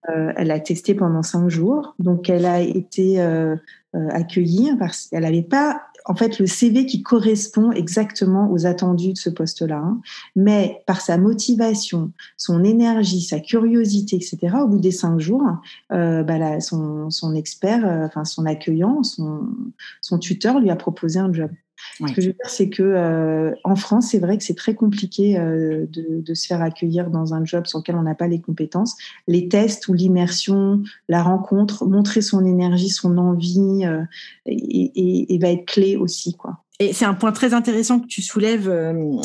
elle 0.06 0.50
a 0.50 0.60
testé 0.60 0.94
pendant 0.94 1.22
cinq 1.22 1.48
jours, 1.48 1.94
donc 1.98 2.30
elle 2.30 2.46
a 2.46 2.60
été 2.60 3.20
accueillie 3.92 4.70
parce 4.78 5.06
qu'elle 5.06 5.22
n'avait 5.22 5.42
pas 5.42 5.82
en 6.08 6.14
fait 6.14 6.38
le 6.38 6.46
CV 6.46 6.86
qui 6.86 7.02
correspond 7.02 7.70
exactement 7.70 8.50
aux 8.50 8.66
attendus 8.66 9.12
de 9.12 9.18
ce 9.18 9.30
poste-là. 9.30 9.76
Hein. 9.76 10.00
Mais 10.34 10.82
par 10.86 11.00
sa 11.00 11.18
motivation, 11.18 12.12
son 12.36 12.64
énergie, 12.64 13.20
sa 13.20 13.38
curiosité, 13.38 14.16
etc., 14.16 14.56
au 14.62 14.66
bout 14.66 14.80
des 14.80 14.90
cinq 14.90 15.20
jours, 15.20 15.44
euh, 15.92 16.24
bah 16.24 16.60
son, 16.60 17.34
expert, 17.34 17.86
euh, 17.86 18.24
son 18.24 18.46
accueillant, 18.46 19.02
son 19.02 20.18
tuteur 20.18 20.58
lui 20.58 20.70
a 20.70 20.76
proposé 20.76 21.18
un 21.18 21.32
job. 21.32 21.50
Ce 22.06 22.12
que 22.12 22.20
je 22.20 22.26
veux 22.28 22.32
dire, 22.32 22.48
c'est 22.48 22.68
que 22.68 22.82
euh, 22.82 23.52
en 23.64 23.76
France, 23.76 24.08
c'est 24.10 24.18
vrai 24.18 24.38
que 24.38 24.44
c'est 24.44 24.56
très 24.56 24.74
compliqué 24.74 25.38
euh, 25.38 25.86
de, 25.90 26.20
de, 26.20 26.34
se 26.34 26.46
faire 26.46 26.62
accueillir 26.62 27.10
dans 27.10 27.34
un 27.34 27.44
job 27.44 27.66
sur 27.66 27.78
lequel 27.78 27.96
on 27.96 28.02
n'a 28.02 28.14
pas 28.14 28.28
les 28.28 28.40
compétences. 28.40 28.96
Les 29.26 29.48
tests 29.48 29.88
ou 29.88 29.94
l'immersion, 29.94 30.82
la 31.08 31.22
rencontre, 31.22 31.86
montrer 31.86 32.20
son 32.20 32.44
énergie, 32.44 32.88
son 32.88 33.18
envie, 33.18 33.84
euh, 33.84 34.02
et, 34.46 35.34
et, 35.34 35.38
va 35.38 35.50
être 35.50 35.66
clé 35.66 35.96
aussi, 35.96 36.34
quoi. 36.34 36.64
Et 36.80 36.92
c'est 36.92 37.04
un 37.04 37.14
point 37.14 37.32
très 37.32 37.54
intéressant 37.54 37.98
que 37.98 38.06
tu 38.06 38.22
soulèves, 38.22 38.70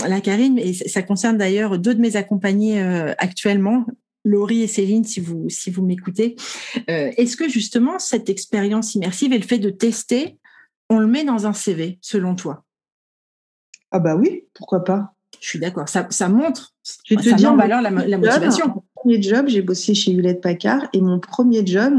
la 0.08 0.22
Karine, 0.22 0.58
et 0.58 0.74
ça 0.74 1.04
concerne 1.04 1.38
d'ailleurs 1.38 1.78
deux 1.78 1.94
de 1.94 2.02
mes 2.02 2.16
accompagnés 2.16 2.82
actuellement 3.20 3.86
Laurie 4.26 4.64
et 4.64 4.68
Céline, 4.68 5.04
si 5.04 5.20
vous, 5.20 5.48
si 5.50 5.70
vous 5.70 5.86
m'écoutez, 5.86 6.36
est-ce 6.88 7.38
que 7.38 7.48
justement 7.48 8.00
cette 8.00 8.28
expérience 8.28 8.96
immersive 8.96 9.34
et 9.34 9.38
le 9.38 9.46
fait 9.46 9.60
de 9.60 9.70
tester, 9.70 10.40
on 10.94 11.00
le 11.00 11.08
met 11.08 11.24
dans 11.24 11.48
un 11.48 11.54
CV, 11.54 11.98
selon 12.02 12.36
toi? 12.36 12.64
Ah 13.92 14.00
bah 14.00 14.16
oui, 14.16 14.46
pourquoi 14.54 14.84
pas. 14.84 15.14
Je 15.40 15.48
suis 15.48 15.60
d'accord, 15.60 15.90
ça, 15.90 16.08
ça 16.10 16.30
montre, 16.30 16.74
je 17.06 17.16
te 17.16 17.22
ça 17.22 17.52
en 17.52 17.58
valeur 17.58 17.82
la, 17.82 17.92
motivation. 17.92 18.68
Mon 18.68 18.84
premier 18.96 19.22
job, 19.22 19.48
j'ai 19.48 19.62
bossé 19.62 19.94
chez 19.94 20.12
Hewlett 20.12 20.42
Packard 20.42 20.88
et 20.94 21.02
mon 21.02 21.20
premier 21.20 21.66
job, 21.66 21.94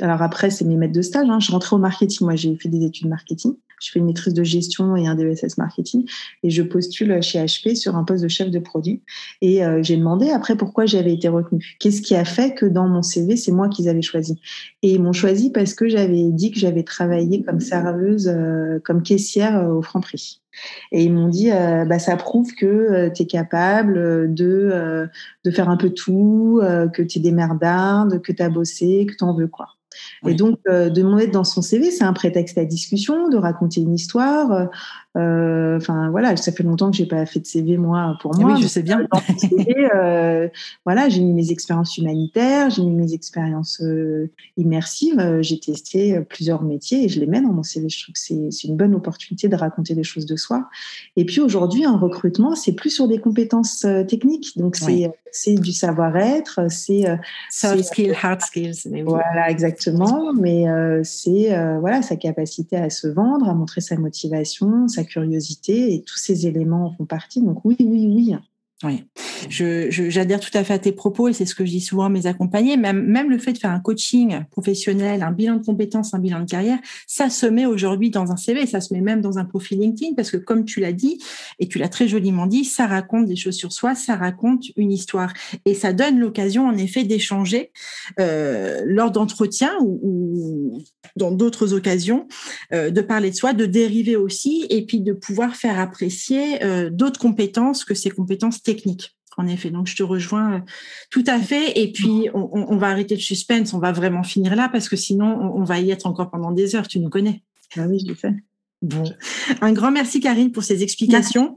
alors 0.00 0.20
après 0.22 0.50
c'est 0.50 0.64
mes 0.64 0.76
maîtres 0.76 0.92
de 0.92 1.02
stage, 1.02 1.28
hein, 1.30 1.40
je 1.40 1.50
rentrais 1.50 1.76
au 1.76 1.78
marketing, 1.78 2.26
moi 2.26 2.36
j'ai 2.36 2.54
fait 2.56 2.68
des 2.68 2.84
études 2.84 3.08
marketing 3.08 3.54
je 3.80 3.90
fais 3.90 3.98
une 3.98 4.06
maîtrise 4.06 4.34
de 4.34 4.44
gestion 4.44 4.94
et 4.96 5.06
un 5.06 5.14
DESS 5.14 5.58
marketing 5.58 6.08
et 6.42 6.50
je 6.50 6.62
postule 6.62 7.20
chez 7.22 7.38
HP 7.38 7.74
sur 7.74 7.96
un 7.96 8.04
poste 8.04 8.22
de 8.22 8.28
chef 8.28 8.50
de 8.50 8.58
produit. 8.58 9.02
Et 9.40 9.64
euh, 9.64 9.82
j'ai 9.82 9.96
demandé 9.96 10.30
après 10.30 10.56
pourquoi 10.56 10.86
j'avais 10.86 11.12
été 11.12 11.28
retenue. 11.28 11.76
Qu'est-ce 11.80 12.02
qui 12.02 12.14
a 12.14 12.24
fait 12.24 12.54
que 12.54 12.66
dans 12.66 12.88
mon 12.88 13.02
CV, 13.02 13.36
c'est 13.36 13.52
moi 13.52 13.68
qu'ils 13.68 13.88
avaient 13.88 14.02
choisi 14.02 14.40
Et 14.82 14.92
ils 14.92 15.02
m'ont 15.02 15.12
choisi 15.12 15.50
parce 15.50 15.74
que 15.74 15.88
j'avais 15.88 16.30
dit 16.30 16.50
que 16.50 16.58
j'avais 16.58 16.82
travaillé 16.82 17.42
comme 17.42 17.60
serveuse, 17.60 18.28
euh, 18.28 18.78
comme 18.84 19.02
caissière 19.02 19.58
euh, 19.58 19.72
au 19.72 19.82
Franprix. 19.82 20.42
Et 20.90 21.04
ils 21.04 21.12
m'ont 21.12 21.28
dit, 21.28 21.48
bah, 21.48 22.00
ça 22.00 22.16
prouve 22.16 22.52
que 22.56 23.08
tu 23.14 23.22
es 23.22 23.26
capable 23.26 24.34
de, 24.34 25.08
de 25.44 25.50
faire 25.52 25.70
un 25.70 25.76
peu 25.76 25.90
tout, 25.90 26.60
que 26.92 27.02
tu 27.02 27.18
es 27.20 27.22
démerdarde, 27.22 28.20
que 28.20 28.32
tu 28.32 28.42
as 28.42 28.48
bossé, 28.48 29.06
que 29.08 29.14
tu 29.14 29.22
en 29.22 29.32
veux 29.32 29.46
quoi. 29.46 29.68
Et 30.26 30.34
donc, 30.34 30.58
euh, 30.68 30.90
de 30.90 31.02
mettre 31.02 31.32
dans 31.32 31.44
son 31.44 31.62
CV, 31.62 31.90
c'est 31.90 32.04
un 32.04 32.12
prétexte 32.12 32.58
à 32.58 32.64
discussion, 32.64 33.28
de 33.28 33.36
raconter 33.36 33.80
une 33.80 33.94
histoire, 33.94 34.52
euh, 34.52 34.66
enfin 35.14 36.10
voilà, 36.10 36.36
ça 36.36 36.52
fait 36.52 36.62
longtemps 36.62 36.90
que 36.90 36.96
j'ai 36.96 37.06
pas 37.06 37.26
fait 37.26 37.40
de 37.40 37.46
CV 37.46 37.76
moi 37.76 38.16
pour 38.20 38.36
moi. 38.36 38.54
Oui, 38.54 38.62
je 38.62 38.68
sais 38.68 38.82
bien. 38.82 39.06
Euh, 39.94 40.48
voilà, 40.84 41.08
j'ai 41.08 41.20
mis 41.20 41.32
mes 41.32 41.50
expériences 41.50 41.96
humanitaires, 41.98 42.70
j'ai 42.70 42.82
mis 42.82 42.94
mes 42.94 43.12
expériences 43.12 43.80
euh, 43.82 44.30
immersives, 44.56 45.38
j'ai 45.40 45.58
testé 45.58 46.20
plusieurs 46.28 46.62
métiers 46.62 47.04
et 47.04 47.08
je 47.08 47.20
les 47.20 47.26
mets 47.26 47.40
dans 47.40 47.52
mon 47.52 47.62
CV. 47.62 47.88
Je 47.88 48.02
trouve 48.02 48.14
que 48.14 48.20
c'est 48.20 48.68
une 48.68 48.76
bonne 48.76 48.94
opportunité 48.94 49.48
de 49.48 49.56
raconter 49.56 49.94
des 49.94 50.02
choses 50.02 50.26
de 50.26 50.36
soi. 50.36 50.68
Et 51.16 51.24
puis 51.24 51.40
aujourd'hui, 51.40 51.84
un 51.84 51.96
recrutement, 51.96 52.54
c'est 52.54 52.72
plus 52.72 52.90
sur 52.90 53.08
des 53.08 53.18
compétences 53.18 53.86
techniques, 54.08 54.56
donc 54.56 54.76
c'est 54.76 55.10
c'est 55.32 55.54
du 55.54 55.72
savoir-être, 55.72 56.70
c'est 56.70 57.04
soft 57.50 57.84
skills, 57.84 58.14
hard 58.20 58.40
skills. 58.40 59.02
Voilà, 59.04 59.50
exactement. 59.50 60.32
Mais 60.34 60.66
c'est 61.04 61.50
voilà 61.80 62.02
sa 62.02 62.16
capacité 62.16 62.76
à 62.76 62.90
se 62.90 63.08
vendre, 63.08 63.48
à 63.48 63.54
montrer 63.54 63.80
sa 63.80 63.96
motivation, 63.96 64.88
sa 64.88 64.99
curiosité 65.04 65.94
et 65.94 66.02
tous 66.02 66.16
ces 66.16 66.46
éléments 66.46 66.86
en 66.86 66.90
font 66.96 67.06
partie. 67.06 67.42
Donc 67.42 67.64
oui, 67.64 67.76
oui, 67.80 68.06
oui. 68.14 68.34
Oui, 68.82 69.04
j'adhère 69.50 70.40
tout 70.40 70.56
à 70.56 70.64
fait 70.64 70.72
à 70.72 70.78
tes 70.78 70.92
propos 70.92 71.28
et 71.28 71.34
c'est 71.34 71.44
ce 71.44 71.54
que 71.54 71.66
je 71.66 71.70
dis 71.70 71.82
souvent 71.82 72.04
à 72.04 72.08
mes 72.08 72.26
accompagnés. 72.26 72.78
Même, 72.78 73.04
même 73.04 73.28
le 73.28 73.36
fait 73.36 73.52
de 73.52 73.58
faire 73.58 73.72
un 73.72 73.80
coaching 73.80 74.40
professionnel, 74.50 75.22
un 75.22 75.32
bilan 75.32 75.56
de 75.56 75.64
compétences, 75.64 76.14
un 76.14 76.18
bilan 76.18 76.40
de 76.40 76.50
carrière, 76.50 76.78
ça 77.06 77.28
se 77.28 77.44
met 77.44 77.66
aujourd'hui 77.66 78.08
dans 78.08 78.32
un 78.32 78.38
CV, 78.38 78.64
ça 78.64 78.80
se 78.80 78.94
met 78.94 79.02
même 79.02 79.20
dans 79.20 79.36
un 79.36 79.44
profil 79.44 79.80
LinkedIn 79.80 80.14
parce 80.14 80.30
que 80.30 80.38
comme 80.38 80.64
tu 80.64 80.80
l'as 80.80 80.94
dit 80.94 81.18
et 81.58 81.68
tu 81.68 81.78
l'as 81.78 81.90
très 81.90 82.08
joliment 82.08 82.46
dit, 82.46 82.64
ça 82.64 82.86
raconte 82.86 83.26
des 83.26 83.36
choses 83.36 83.56
sur 83.56 83.70
soi, 83.70 83.94
ça 83.94 84.16
raconte 84.16 84.64
une 84.76 84.92
histoire 84.92 85.34
et 85.66 85.74
ça 85.74 85.92
donne 85.92 86.18
l'occasion 86.18 86.66
en 86.66 86.76
effet 86.78 87.04
d'échanger 87.04 87.72
euh, 88.18 88.82
lors 88.86 89.10
d'entretiens 89.10 89.76
ou, 89.82 90.00
ou, 90.02 90.82
dans 91.16 91.32
d'autres 91.32 91.74
occasions, 91.74 92.28
euh, 92.72 92.90
de 92.90 93.00
parler 93.00 93.30
de 93.30 93.36
soi, 93.36 93.52
de 93.52 93.66
dériver 93.66 94.16
aussi 94.16 94.66
et 94.70 94.86
puis 94.86 95.00
de 95.00 95.12
pouvoir 95.12 95.54
faire 95.54 95.78
apprécier 95.78 96.64
euh, 96.64 96.88
d'autres 96.88 97.20
compétences 97.20 97.84
que 97.84 97.94
ces 97.94 98.10
compétences 98.10 98.62
technique. 98.74 99.16
En 99.36 99.46
effet, 99.46 99.70
donc 99.70 99.86
je 99.86 99.96
te 99.96 100.02
rejoins 100.02 100.54
euh, 100.54 100.60
tout 101.10 101.24
à 101.26 101.38
fait. 101.38 101.80
Et 101.80 101.92
puis, 101.92 102.28
on, 102.34 102.76
va 102.76 102.88
arrêter 102.88 103.14
le 103.14 103.20
suspense, 103.20 103.72
on 103.72 103.78
va 103.78 103.92
vraiment 103.92 104.22
finir 104.22 104.56
là 104.56 104.68
parce 104.68 104.88
que 104.88 104.96
sinon, 104.96 105.54
on, 105.54 105.64
va 105.64 105.78
y 105.78 105.90
être 105.90 106.06
encore 106.06 106.30
pendant 106.30 106.50
des 106.50 106.74
heures. 106.74 106.88
Tu 106.88 106.98
nous 106.98 107.10
connais. 107.10 107.42
Ah 107.76 107.86
oui, 107.88 108.00
je 108.04 108.08
le 108.08 108.14
fais. 108.14 108.34
Bon, 108.82 109.04
un 109.60 109.72
grand 109.72 109.90
merci 109.90 110.20
Karine 110.20 110.52
pour 110.52 110.62
ces 110.62 110.82
explications. 110.82 111.54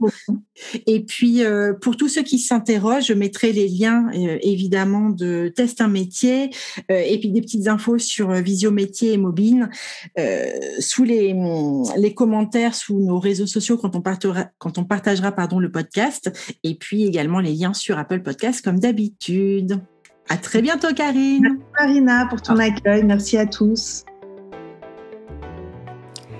Et 0.86 1.02
puis 1.04 1.42
euh, 1.42 1.72
pour 1.72 1.96
tous 1.96 2.08
ceux 2.08 2.22
qui 2.22 2.38
s'interrogent, 2.38 3.06
je 3.06 3.14
mettrai 3.14 3.52
les 3.52 3.66
liens 3.66 4.08
euh, 4.14 4.38
évidemment 4.42 5.08
de 5.08 5.48
test 5.48 5.80
un 5.80 5.88
métier 5.88 6.50
euh, 6.90 7.02
et 7.02 7.18
puis 7.18 7.30
des 7.30 7.40
petites 7.40 7.66
infos 7.66 7.98
sur 7.98 8.30
Visio 8.32 8.70
Métier 8.70 9.14
et 9.14 9.16
Mobile 9.16 9.70
sous 10.80 11.04
les, 11.04 11.34
les 11.96 12.14
commentaires 12.14 12.74
sous 12.74 13.00
nos 13.00 13.18
réseaux 13.18 13.46
sociaux 13.46 13.78
quand 13.78 13.96
on 13.96 14.02
partagera, 14.02 14.48
quand 14.58 14.76
on 14.76 14.84
partagera 14.84 15.32
pardon 15.32 15.58
le 15.58 15.70
podcast 15.70 16.30
et 16.62 16.74
puis 16.74 17.04
également 17.04 17.40
les 17.40 17.54
liens 17.54 17.72
sur 17.72 17.98
Apple 17.98 18.20
Podcast 18.20 18.62
comme 18.62 18.78
d'habitude. 18.78 19.80
À 20.28 20.36
très 20.36 20.62
bientôt 20.62 20.92
Karine. 20.94 21.42
Merci 21.42 21.58
Marina 21.78 22.26
pour 22.26 22.42
ton 22.42 22.58
accueil. 22.58 23.02
Merci 23.02 23.38
à 23.38 23.46
tous. 23.46 24.04